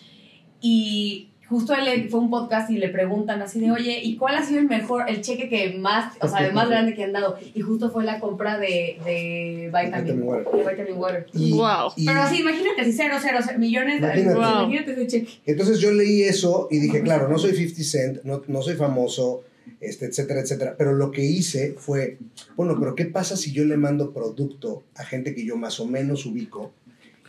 [0.62, 4.36] Y justo él le- fue un podcast y le preguntan así de, oye, ¿y cuál
[4.36, 7.14] ha sido el mejor, el cheque que más, o sea, el más grande que han
[7.14, 7.38] dado?
[7.54, 10.52] Y justo fue la compra de, de Vitamin, Vitamin Water.
[10.66, 11.28] de Vitamin Water.
[11.34, 11.92] Y, Wow.
[11.96, 14.36] y- Pero así, imagínate, así cero, cero, cero, millones de Imagínate.
[14.40, 14.64] Wow.
[14.64, 15.32] Imagínate ese cheque.
[15.46, 19.44] entonces yo leí eso y dije, claro, no soy 50 Cent, no, no soy famoso,
[19.80, 20.76] este, etcétera, etcétera.
[20.78, 22.18] Pero lo que hice fue,
[22.56, 25.86] bueno, pero ¿qué pasa si yo le mando producto a gente que yo más o
[25.86, 26.72] menos ubico?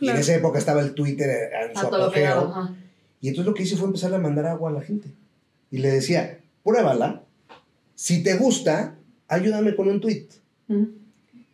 [0.01, 2.75] Y en esa época estaba el Twitter en su A todo lo que apogeo.
[3.21, 5.09] Y entonces lo que hice fue empezar a mandar agua a la gente.
[5.71, 7.23] Y le decía, pruébala.
[7.95, 8.95] Si te gusta,
[9.27, 10.27] ayúdame con un tweet.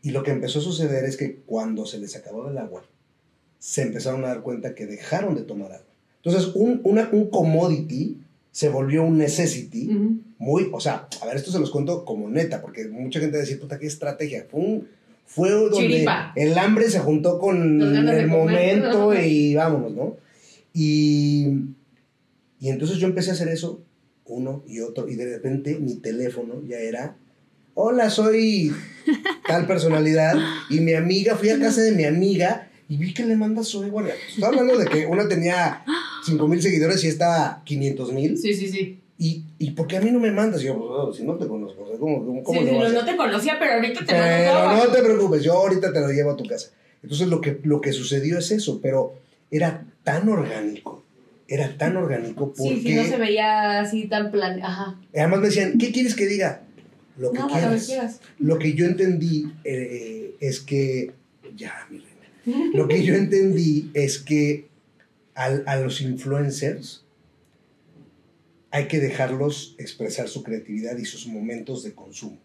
[0.03, 2.84] Y lo que empezó a suceder es que cuando se les acababa el agua,
[3.57, 5.86] se empezaron a dar cuenta que dejaron de tomar agua.
[6.24, 8.18] Entonces, un, una- un commodity
[8.51, 9.89] se volvió un necessity
[10.38, 13.39] muy, o sea, a ver, esto se los cuento como neta, porque mucha gente va
[13.39, 14.45] a decir, puta, qué estrategia.
[14.49, 14.88] Fue, un,
[15.26, 16.32] fue donde Chiripa.
[16.36, 18.28] el hambre se juntó con el comer.
[18.28, 20.18] momento y vámonos, ¿no?
[20.76, 21.47] Y,
[22.59, 23.82] y entonces yo empecé a hacer eso,
[24.26, 27.15] uno y otro, y de repente mi teléfono ya era,
[27.76, 28.73] hola, soy
[29.47, 30.36] tal personalidad,
[30.69, 33.89] y mi amiga, fui a casa de mi amiga y vi que le manda soy
[33.89, 34.15] guardia.
[34.28, 35.86] Estaba hablando de que una tenía
[36.26, 38.38] 5 mil seguidores y esta 500 mil.
[38.38, 38.99] Sí, sí, sí.
[39.17, 40.61] ¿y, ¿y por qué a mí no me mandas?
[40.61, 43.57] Y yo, oh, si no te conozco, ¿cómo, cómo, cómo Sí, no, no te conocía,
[43.57, 44.76] pero ahorita te mando pero todo.
[44.76, 46.71] no te preocupes, yo ahorita te lo llevo a tu casa.
[47.01, 49.13] Entonces lo que, lo que sucedió es eso, pero
[49.51, 51.03] era tan orgánico,
[51.47, 52.75] era tan orgánico porque...
[52.75, 54.61] Sí, sí, no se veía así tan plan.
[54.63, 54.99] Ajá.
[55.13, 56.63] Además me decían, ¿qué quieres que diga?
[57.17, 57.71] Lo que Nada, quieras.
[57.71, 58.21] lo que quieras.
[58.39, 61.13] Lo que yo entendí eh, es que...
[61.55, 62.69] Ya, mi reina.
[62.73, 64.67] Lo que yo entendí es que
[65.35, 67.03] al- a los influencers
[68.71, 72.37] hay que dejarlos expresar su creatividad y sus momentos de consumo.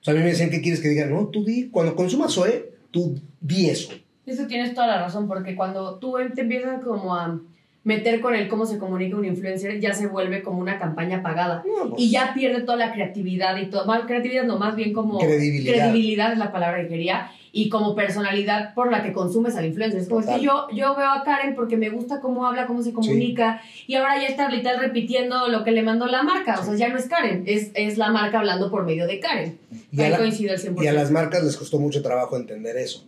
[0.00, 1.06] O sea, a mí me decían, ¿qué quieres que diga?
[1.06, 3.90] No, tú di, cuando consumas Zoe, tú di eso.
[4.26, 7.38] Eso tienes toda la razón, porque cuando tú te empiezas como a
[7.84, 11.62] meter con el cómo se comunica un influencer, ya se vuelve como una campaña pagada.
[11.64, 13.86] No, pues, Y ya pierde toda la creatividad y todo.
[13.86, 15.18] Más creatividad, no, más bien como.
[15.18, 15.90] Credibilidad.
[15.90, 17.30] Credibilidad es la palabra que quería.
[17.52, 20.00] Y como personalidad por la que consumes al influencer.
[20.00, 22.92] Es como si yo, yo veo a Karen porque me gusta cómo habla, cómo se
[22.92, 23.62] comunica.
[23.86, 26.58] Y ahora ya está literal repitiendo lo que le mandó la marca.
[26.60, 29.58] O sea, ya no es Karen, es, es la marca hablando por medio de Karen.
[29.92, 30.82] y, Ahí la- coincido al 100%.
[30.82, 33.04] y a las marcas les costó mucho trabajo entender eso.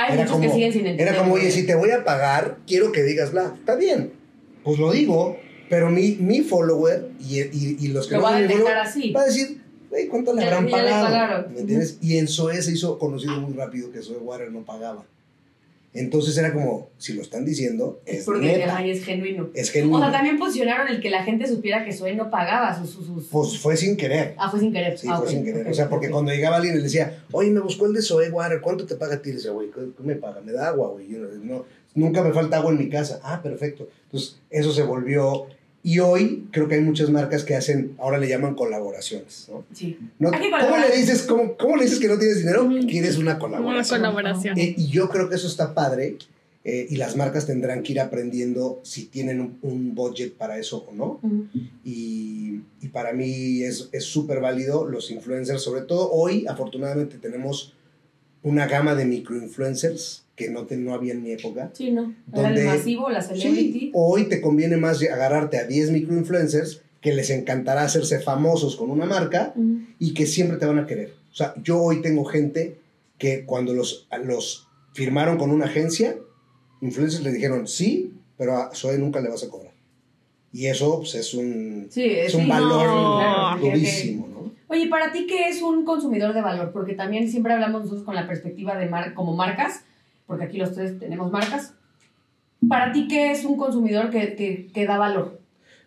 [0.00, 1.08] Hay Era muchos como, que siguen sin entender.
[1.08, 3.54] era como, oye, si te voy a pagar, quiero que digas bla.
[3.58, 4.12] Está bien,
[4.64, 5.36] pues lo digo,
[5.68, 9.12] pero mi, mi follower y, y, y los que Lo no va a follower, así.
[9.12, 11.48] va a decir, "Güey, ¿cuánto le habrán le pagado?
[11.52, 11.98] ¿Me entiendes?
[12.00, 15.04] Y en Zoe se hizo conocido muy rápido que Zoe Water no pagaba.
[15.98, 19.48] Entonces era como, si lo están diciendo, es Porque neta, ay, es genuino.
[19.54, 19.98] es O genuino.
[20.00, 22.90] sea, también posicionaron el que la gente supiera que Zoe no pagaba sus...
[22.90, 24.34] sus, sus- Pues fue sin querer.
[24.38, 24.96] Ah, fue sin querer.
[24.98, 25.66] Sí, Ah, fue sin querer.
[25.66, 28.30] o sea, porque cuando llegaba alguien y le decía, oye, me buscó el de Zoe
[28.30, 29.30] Water, ¿cuánto te paga a ti?
[29.30, 30.40] Le decía, güey, ¿qué, me paga?
[30.40, 31.08] Me da agua, güey.
[31.08, 33.20] Yo no- nunca me falta agua en mi casa.
[33.24, 33.88] Ah, perfecto.
[34.04, 35.46] Entonces, eso se volvió.
[35.88, 39.64] Y hoy creo que hay muchas marcas que hacen, ahora le llaman colaboraciones, ¿no?
[39.72, 39.96] Sí.
[40.18, 42.68] No- ¿Cómo le dices, cómo, cómo le dices que no tienes dinero?
[42.86, 44.00] Quieres una Una colaboración.
[44.00, 44.58] colaboración.
[44.58, 46.16] Eh, y yo creo que eso está padre.
[46.64, 50.84] eh, y las marcas tendrán que ir aprendiendo si tienen un, un budget para eso
[50.86, 51.20] o no.
[51.84, 57.72] Y, y para mí es es súper válido los influencers, sobre todo hoy afortunadamente tenemos
[58.42, 61.70] una gama de microinfluencers que no, te, no había en mi época.
[61.74, 62.14] Sí, ¿no?
[62.32, 63.72] Era Donde- el masivo, la celebrity.
[63.80, 68.90] Sí, hoy te conviene más agarrarte a 10 microinfluencers que les encantará hacerse famosos con
[68.90, 69.80] una marca Ujú.
[69.98, 71.12] y que siempre te van a querer.
[71.32, 72.78] O sea, yo hoy tengo gente
[73.18, 76.16] que cuando los, los firmaron con una agencia,
[76.80, 79.72] influencers le dijeron sí, pero a Zoe nunca le vas a cobrar.
[80.52, 82.84] Y eso pues, es un, Sí, es sí, un valor
[83.18, 84.38] claro, porque- durísimo, ¿no?
[84.70, 86.72] Oye, ¿para ti qué es un consumidor de valor?
[86.72, 89.80] Porque también siempre hablamos nosotros con la perspectiva de mar como marcas,
[90.28, 91.74] porque aquí los tres tenemos marcas.
[92.68, 94.36] ¿Para ti qué es un consumidor que,
[94.72, 95.40] que, da valor?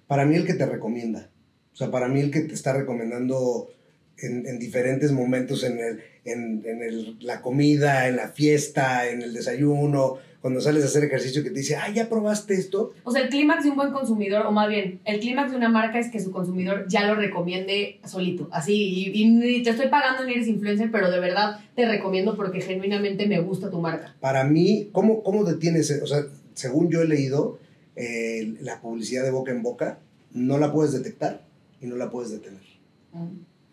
[0.08, 1.30] Para mí el que te recomienda.
[1.74, 3.70] O sea, para mí el que te está recomendando
[4.18, 9.22] en, en diferentes momentos, en, el, en, en el- la comida, en la fiesta, en
[9.22, 12.94] el desayuno, cuando sales a hacer ejercicio que te dice, ah, ya probaste esto.
[13.04, 15.70] O sea, el clímax de un buen consumidor, o más bien, el clímax de una
[15.70, 20.26] marca es que su consumidor ya lo recomiende solito, así, y, y te estoy pagando
[20.26, 24.16] ni eres influencer, pero de verdad te recomiendo porque genuinamente me gusta tu marca.
[24.20, 25.92] Para mí, ¿cómo, cómo detienes?
[26.02, 26.26] O sea,
[26.56, 27.60] según yo he leído,
[27.96, 30.00] eh, la publicidad de boca en boca
[30.34, 31.46] no la puedes detectar
[31.82, 32.62] y no la puedes detener.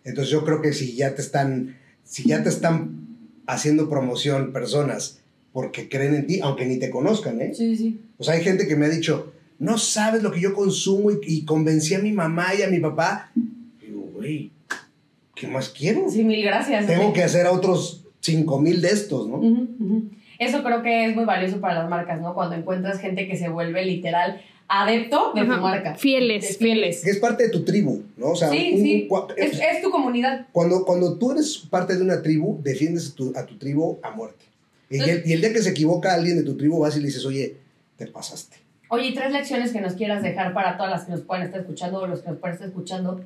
[0.05, 3.07] Entonces yo creo que si ya te están, si ya te están
[3.47, 5.21] haciendo promoción personas
[5.53, 7.53] porque creen en ti, aunque ni te conozcan, ¿eh?
[7.55, 8.01] Sí, sí.
[8.18, 11.18] O sea, hay gente que me ha dicho, no sabes lo que yo consumo y,
[11.26, 13.30] y convencí a mi mamá y a mi papá.
[13.80, 14.51] Digo, güey,
[15.34, 16.09] ¿qué más quiero?
[16.11, 16.86] Sí, mil gracias.
[16.86, 19.36] Tengo que hacer a otros 5 mil de estos, ¿no?
[19.36, 20.03] Ujú, ujú.
[20.38, 22.34] Eso creo que es muy valioso para las marcas, ¿no?
[22.34, 25.61] Cuando encuentras gente que se vuelve literal adepto de tu Ajá.
[25.61, 25.94] marca.
[25.96, 27.01] Fieles, De fieles.
[27.03, 28.32] Que es parte de tu tribu, ¿no?
[28.32, 29.09] O sea, Sí, un- sí.
[29.36, 30.46] Es, es tu comunidad.
[30.53, 34.11] Cuando, cuando tú eres parte de una tribu, defiendes a tu, a tu tribu a
[34.11, 34.44] muerte.
[34.91, 37.07] Y el, y el día que se equivoca alguien de tu tribu, vas y le
[37.07, 37.57] dices, oye,
[37.97, 38.57] te pasaste.
[38.91, 41.61] Oye, y tres lecciones que nos quieras dejar para todas las que nos puedan estar
[41.61, 43.20] escuchando o los que nos puedan estar escuchando.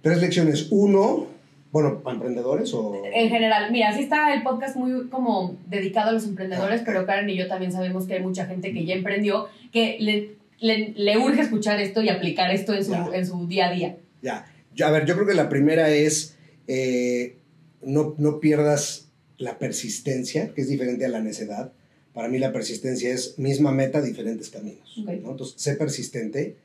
[0.00, 0.68] Tres lecciones.
[0.70, 1.26] Uno,
[1.70, 3.02] bueno, ¿para emprendedores o...?
[3.12, 7.28] En general, mira, sí está el podcast muy como dedicado a los emprendedores, pero Karen
[7.28, 11.18] y yo también sabemos que hay mucha gente que ya emprendió, que le, le, le
[11.18, 13.08] urge escuchar esto y aplicar esto en su, Ya.
[13.12, 13.96] en su día a día.
[14.22, 14.46] Ya.
[14.74, 17.36] Yo- a ver, yo creo que la primera es eh,
[17.82, 19.08] no, no pierdas
[19.42, 21.72] la persistencia, que es diferente a la necedad.
[22.14, 24.96] Para mí la persistencia es misma meta, diferentes caminos.
[24.98, 25.10] ¿no?
[25.32, 26.56] Entonces, sé persistente.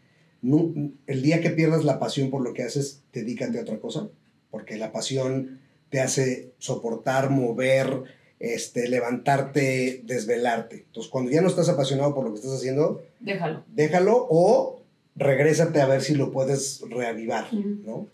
[0.43, 4.09] El día que pierdas la pasión por lo que haces, dedícate a otra cosa,
[4.51, 5.59] porque la pasión
[5.89, 8.03] te hace soportar, mover,
[8.39, 10.83] este, levantarte, desvelarte.
[10.85, 13.63] Entonces, cuando ya no estás apasionado por lo que estás haciendo, Déjalo.
[13.73, 14.83] déjalo o
[15.15, 17.51] regrésate a ver si lo puedes reavivar.
[17.53, 18.07] ¿no?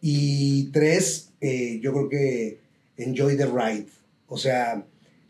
[0.00, 2.61] Y tres, eh, yo creo que
[3.04, 3.86] enjoy the ride.
[4.28, 4.84] O sea,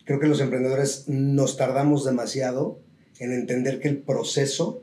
[0.05, 2.79] creo que los emprendedores nos tardamos demasiado
[3.19, 4.83] en entender que el proceso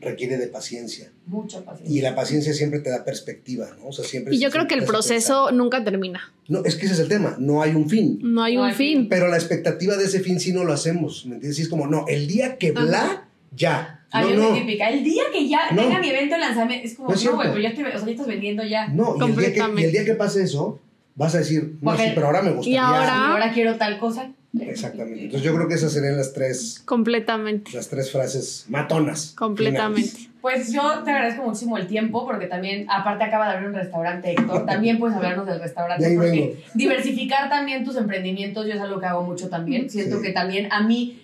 [0.00, 1.10] requiere de paciencia.
[1.26, 1.96] Mucha paciencia.
[1.96, 3.88] Y la paciencia siempre te da perspectiva, ¿no?
[3.88, 4.34] O sea, siempre...
[4.34, 6.32] Y yo creo que el proceso nunca termina.
[6.48, 8.18] No, es que ese es el tema, no hay un fin.
[8.22, 9.08] No hay No un hay fin.
[9.08, 11.56] Pero la expectativa de ese fin sí no lo hacemos, ¿me entiendes?
[11.56, 14.04] Sí es como, no, el día que bla, ya.
[14.12, 14.88] Ah, No, yo soy no, típica.
[14.90, 15.82] El día que ya No.
[15.82, 18.10] tenga mi evento de lanzamiento, es como, No güey, pero ya, te, o sea, ya
[18.12, 18.88] estás vendiendo ya.
[18.88, 19.16] no.
[19.18, 20.78] Y el, día que, y el día que pase eso,
[21.16, 22.74] vas a decir, no, Porque- sí, pero ahora me gustaría.
[22.74, 24.30] Y ahora- Y ahora quiero tal cosa.
[24.58, 25.24] Exactamente.
[25.24, 27.72] Entonces yo creo que esas serían las tres, Completamente.
[27.74, 29.32] las tres frases matonas.
[29.36, 30.30] Completamente.
[30.40, 34.30] Pues yo te agradezco muchísimo el tiempo porque también, aparte acaba de abrir un restaurante,
[34.30, 36.04] Héctor, también puedes hablarnos del restaurante.
[36.04, 36.54] De ahí porque vengo.
[36.74, 39.90] diversificar también tus emprendimientos, yo es algo que hago mucho también.
[39.90, 40.22] Siento Sí.
[40.22, 41.20] que también a mí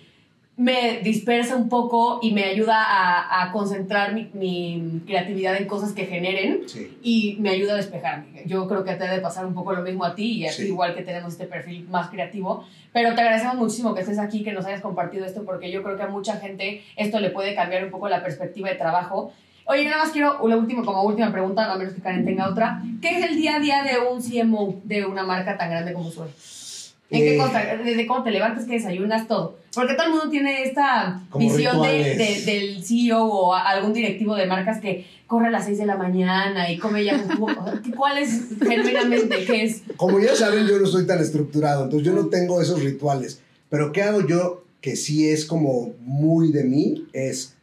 [0.63, 5.91] me dispersa un poco y me ayuda a, a concentrar mi, mi creatividad en cosas
[5.91, 6.97] que generen Sí.
[7.03, 8.43] y me ayuda a despejarme.
[8.45, 10.63] Yo creo que te debe pasar un poco lo mismo a ti y a ti
[10.63, 10.67] Sí.
[10.67, 14.53] igual que tenemos este perfil más creativo, pero te agradecemos muchísimo que estés aquí, que
[14.53, 17.83] nos hayas compartido esto porque yo creo que a mucha gente esto le puede cambiar
[17.83, 19.33] un poco la perspectiva de trabajo.
[19.65, 22.81] Oye, nada más quiero, lo último, como última pregunta, a menos que Karen tenga otra.
[23.01, 26.09] ¿Qué es el día a día de un CMO de una marca tan grande como
[26.11, 26.29] Soy?
[27.09, 27.77] ¿En qué Eh, consta?
[27.77, 29.57] Desde cómo te levantas, qué desayunas, todo.
[29.73, 34.35] Porque todo el mundo tiene esta Como visión de, de- del CEO o algún directivo
[34.35, 37.65] de marcas que corre a las 6 de la mañana y come ya un jugo.
[37.97, 39.45] ¿Cuál es genuinamente?
[39.45, 39.81] ¿Qué es?
[39.97, 43.41] Como ya saben, yo no soy tan estructurado, entonces yo no tengo esos rituales.
[43.69, 47.07] Pero ¿qué hago yo que sí es como muy de mí?
[47.13, 47.55] Es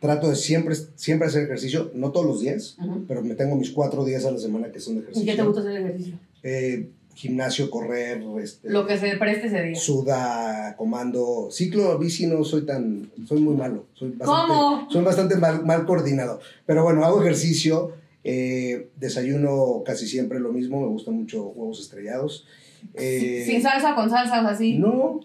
[0.00, 3.04] trato de siempre, siempre hacer ejercicio, no todos los días, Ujú.
[3.08, 5.32] pero me tengo mis cuatro días a la semana que son de ¿Y ejercicio.
[5.32, 6.18] qué te gusta hacer ejercicio?
[6.42, 9.76] Eh, gimnasio, correr, este, Lo que se preste ese día.
[9.76, 11.48] suda, comando.
[11.50, 13.86] Ciclo, bici no soy tan, soy muy malo.
[13.94, 14.90] Soy bastante, ¿Cómo?
[14.90, 16.40] Soy bastante mal, mal coordinado.
[16.66, 17.92] Pero bueno, hago ejercicio,
[18.24, 22.46] eh, desayuno casi siempre lo mismo, me gustan mucho huevos estrellados.
[22.94, 24.78] Eh, Sin salsa, con salsa, o sea, así.
[24.78, 25.20] No,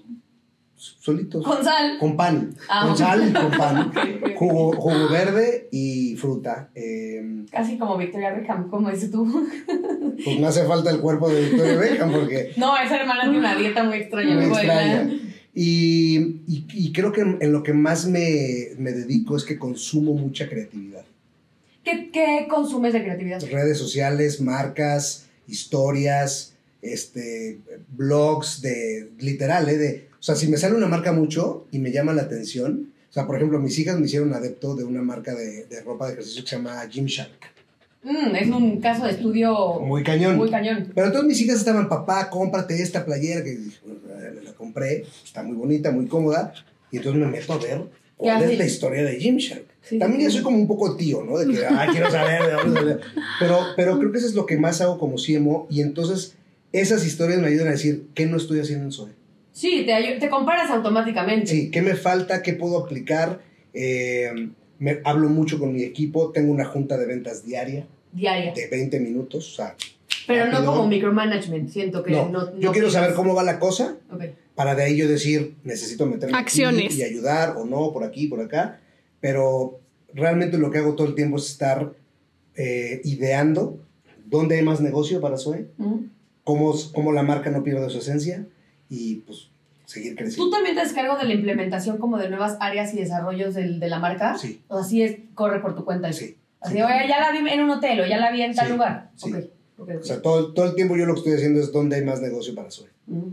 [0.77, 1.43] solitos.
[1.43, 1.97] Con sal.
[1.99, 3.91] Con pan, Ah, con sal y con pan.
[4.37, 6.69] Jugo, jugo verde y fruta.
[6.75, 9.25] Eh, Casi como Victoria Beckham, como dices tú.
[10.23, 13.55] pues no hace falta el cuerpo de Victoria Beckham porque No, esa hermana tiene una
[13.55, 15.09] dieta muy extraña.
[15.55, 16.17] Y,
[16.47, 20.13] y, y creo que en, en lo que más me, me dedico es que consumo
[20.13, 21.03] mucha creatividad.
[21.83, 23.41] ¿Qué, ¿Qué consumes de creatividad?
[23.49, 26.53] Redes sociales, marcas, historias,
[26.83, 27.59] este,
[27.95, 29.77] blogs de literal, ¿eh?
[29.77, 33.13] de, o sea, si me sale una marca mucho y me llama la atención, o
[33.13, 36.13] sea, por ejemplo, mis hijas me hicieron adepto de una marca de, de ropa de
[36.13, 37.55] ejercicio que se llama Gymshark.
[38.03, 40.37] Mm, es un caso de estudio Muy cañón.
[40.37, 40.91] muy cañón.
[40.93, 45.55] Pero entonces mis hijas estaban, papá, cómprate esta playera, que "Bueno, la compré, está muy
[45.55, 46.53] bonita, muy cómoda,
[46.91, 47.81] y entonces me meto a ver
[48.15, 49.65] cuál es la historia de Gymshark.
[49.81, 50.35] Sí, También sí, ya sí.
[50.35, 51.37] soy como un poco tío, ¿no?
[51.37, 52.99] De que, ah, quiero saber de dónde salió.
[53.39, 56.35] Pero, pero creo que eso es lo que más hago como CMO, y entonces
[56.73, 59.11] esas historias me ayudan a decir, ¿qué no estoy haciendo en Zoe?
[59.57, 61.47] Sí, te, te comparas automáticamente.
[61.47, 62.43] Sí, ¿qué me falta?
[62.43, 63.41] ¿Qué puedo aplicar?
[63.73, 68.53] Eh, me, hablo mucho con mi equipo, tengo una junta de ventas diaria Diaria.
[68.53, 69.75] de 20 minutos, o sea,
[70.27, 70.73] Pero no rápido.
[70.73, 71.69] como micromanagement.
[71.71, 72.59] Siento que no, no.
[72.59, 74.25] yo quiero saber cómo va la cosa Ok.
[74.53, 76.95] para de ahí yo decir, necesito meterme aquí Acciones.
[76.95, 78.79] y ayudar o no, por aquí, por acá,
[79.21, 79.79] pero
[80.13, 81.93] realmente lo que hago todo el tiempo es estar
[82.55, 83.79] eh, ideando
[84.23, 86.05] dónde hay más negocio para Zoe, Ujú.
[86.43, 88.45] cómo, cómo la marca no pierde su esencia
[88.89, 89.47] y pues
[89.85, 90.51] seguir ¿Tú creciendo.
[90.51, 93.99] también te descargo de la implementación como de nuevas áreas y desarrollos del- de la
[93.99, 94.37] marca?
[94.37, 96.11] Sí, O así es, corre por tu cuenta.
[96.13, 96.35] sí.
[96.59, 96.81] Así, sí.
[96.81, 99.09] oye, ya la vi en un hotel o ya la vi en tal Sí, lugar.
[99.15, 99.31] sí.
[99.31, 99.39] Ok,
[99.77, 100.01] ok, ok.
[100.01, 102.19] O sea, todo, todo el tiempo yo lo que estoy haciendo es dónde hay más
[102.19, 102.87] negocio para Zoe.
[103.05, 103.29] Mm.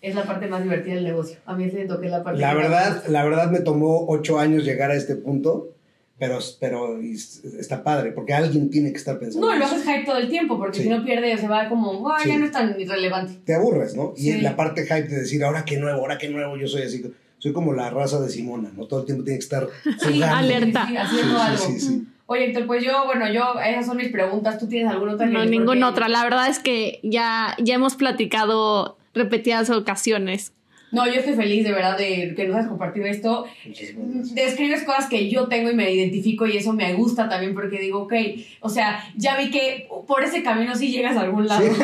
[0.00, 1.36] Es la parte más divertida del negocio.
[1.46, 4.64] A mí siento que es la parte La verdad, la verdad me tomó ocho años
[4.64, 5.74] llegar a este punto,
[6.22, 7.14] pero, pero y
[7.58, 9.44] está padre, porque alguien tiene que estar pensando.
[9.50, 10.82] No, lo haces hype todo el tiempo, porque Sí.
[10.84, 13.40] si no pierde, se va como, "Ay, ya no es tan irrelevante.
[13.44, 14.14] te aburres, ¿no?
[14.16, 14.40] Y Sí.
[14.40, 17.02] la parte hype de decir, ahora qué nuevo, ahora qué nuevo, yo soy así,
[17.38, 18.86] soy como la raza de Simona, ¿no?
[18.86, 19.66] Todo el tiempo tiene que estar
[19.98, 20.36] Sí, jugando.
[20.36, 20.82] alerta.
[20.82, 21.64] sí, sí, Sí, haciendo sí, algo.
[21.66, 22.04] sí, sí.
[22.26, 24.58] Oye, Héctor, pues yo, bueno, yo, esas son mis preguntas.
[24.60, 25.26] ¿Tú tienes alguna otra?
[25.26, 26.08] No, ninguna otra.
[26.08, 30.52] La verdad es que ya, ya hemos platicado repetidas ocasiones.
[30.92, 33.46] No, yo estoy feliz de verdad de que nos hayas compartido esto.
[34.34, 38.02] Describes cosas que yo tengo y me identifico y eso me gusta también porque digo,
[38.02, 38.12] ok,
[38.60, 41.62] o sea, ya vi que por ese camino sí llegas a algún lado.
[41.62, 41.70] Sí.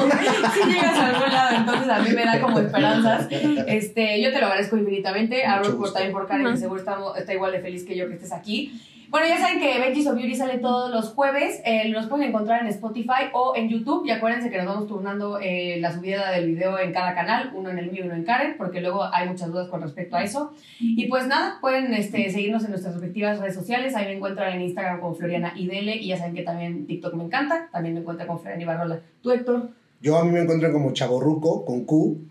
[0.59, 3.29] Sí, llegas a algún lado, entonces a mí me da como esperanzas.
[3.67, 5.45] Este, yo te lo agradezco infinitamente.
[5.45, 8.15] Hablo por, también por Karen, que seguro está, está igual de feliz que yo que
[8.15, 8.73] estés aquí.
[9.11, 11.63] Bueno, ya saben que Veggies of Beauty sale todos los jueves.
[11.65, 14.05] Eh, los pueden encontrar en Spotify o en YouTube.
[14.05, 17.71] Y acuérdense que nos vamos turnando eh, la subida del video en cada canal, uno
[17.71, 20.23] en el mío y uno en Karen, porque luego hay muchas dudas con respecto a
[20.23, 20.53] eso.
[20.79, 23.97] Y pues nada, pueden este, seguirnos en nuestras respectivas redes sociales.
[23.97, 25.97] Ahí me encuentran en Instagram con Floriana Idele.
[25.97, 27.71] Y ya saben que también TikTok me encanta.
[27.73, 29.01] También me encuentran con Floriana Ibarrola.
[29.23, 29.71] ¿Tú, Héctor?
[30.03, 32.29] Yo a mí me encuentran como chaborruco con Q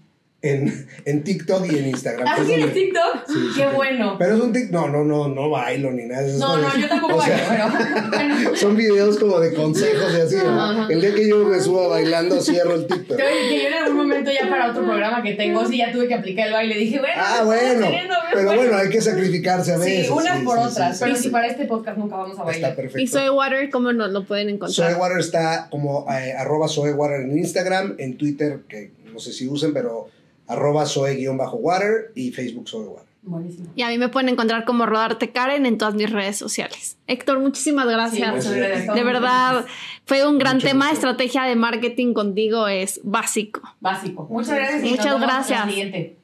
[0.49, 2.27] en, en TikTok y en Instagram.
[2.27, 3.27] ¿Ah, tienes donde- TikTok?
[3.27, 3.75] Sí, sí, Qué tengo.
[3.75, 4.15] bueno.
[4.19, 6.25] Pero es un TikTok, no, no, no, no bailo ni nada.
[6.25, 8.55] es No, no, yo tampoco o bailo, sea, pero bueno.
[8.55, 10.35] Son videos como de consejos y así.
[10.37, 10.89] ¿no?
[10.89, 13.17] El día que yo me suba bailando, cierro el TikTok.
[13.17, 15.91] Te oye, que yo en algún momento ya para otro programa que tengo, sí, ya
[15.91, 16.75] tuve que aplicar el baile.
[16.77, 17.85] Dije, bueno, Ah, bueno.
[17.85, 18.61] teniendo Pero bueno.
[18.61, 20.07] bueno, hay que sacrificarse a veces.
[20.07, 20.97] Sí, unas sí, por sí, otras.
[20.97, 21.29] sí, pero sí, si sí.
[21.31, 22.75] para este podcast nunca vamos a Está bailar.
[22.75, 22.99] perfecto.
[22.99, 24.91] Y Soy Water, ¿cómo nos lo pueden encontrar?
[24.91, 29.73] Soywater está como eh, arroba soywater en Instagram, en Twitter, que no sé si usen,
[29.73, 30.09] pero
[30.47, 33.05] arroba soy-water y Facebook soywater.
[33.23, 33.67] Buenísimo.
[33.75, 36.97] Y a mí me pueden encontrar como Rodarte Karen en todas mis redes sociales.
[37.07, 38.35] Héctor, muchísimas Sí, gracias.
[38.35, 38.95] muchas gracias.
[38.95, 39.65] de verdad,
[40.05, 40.85] fue un gran Mucho tema.
[40.89, 41.07] gusto.
[41.09, 43.61] Estrategia de marketing contigo es básico.
[43.81, 44.27] Básico.
[44.29, 44.83] Muchas gracias.
[44.85, 45.65] y nos Muchas gracias.
[45.69, 46.16] siguiente.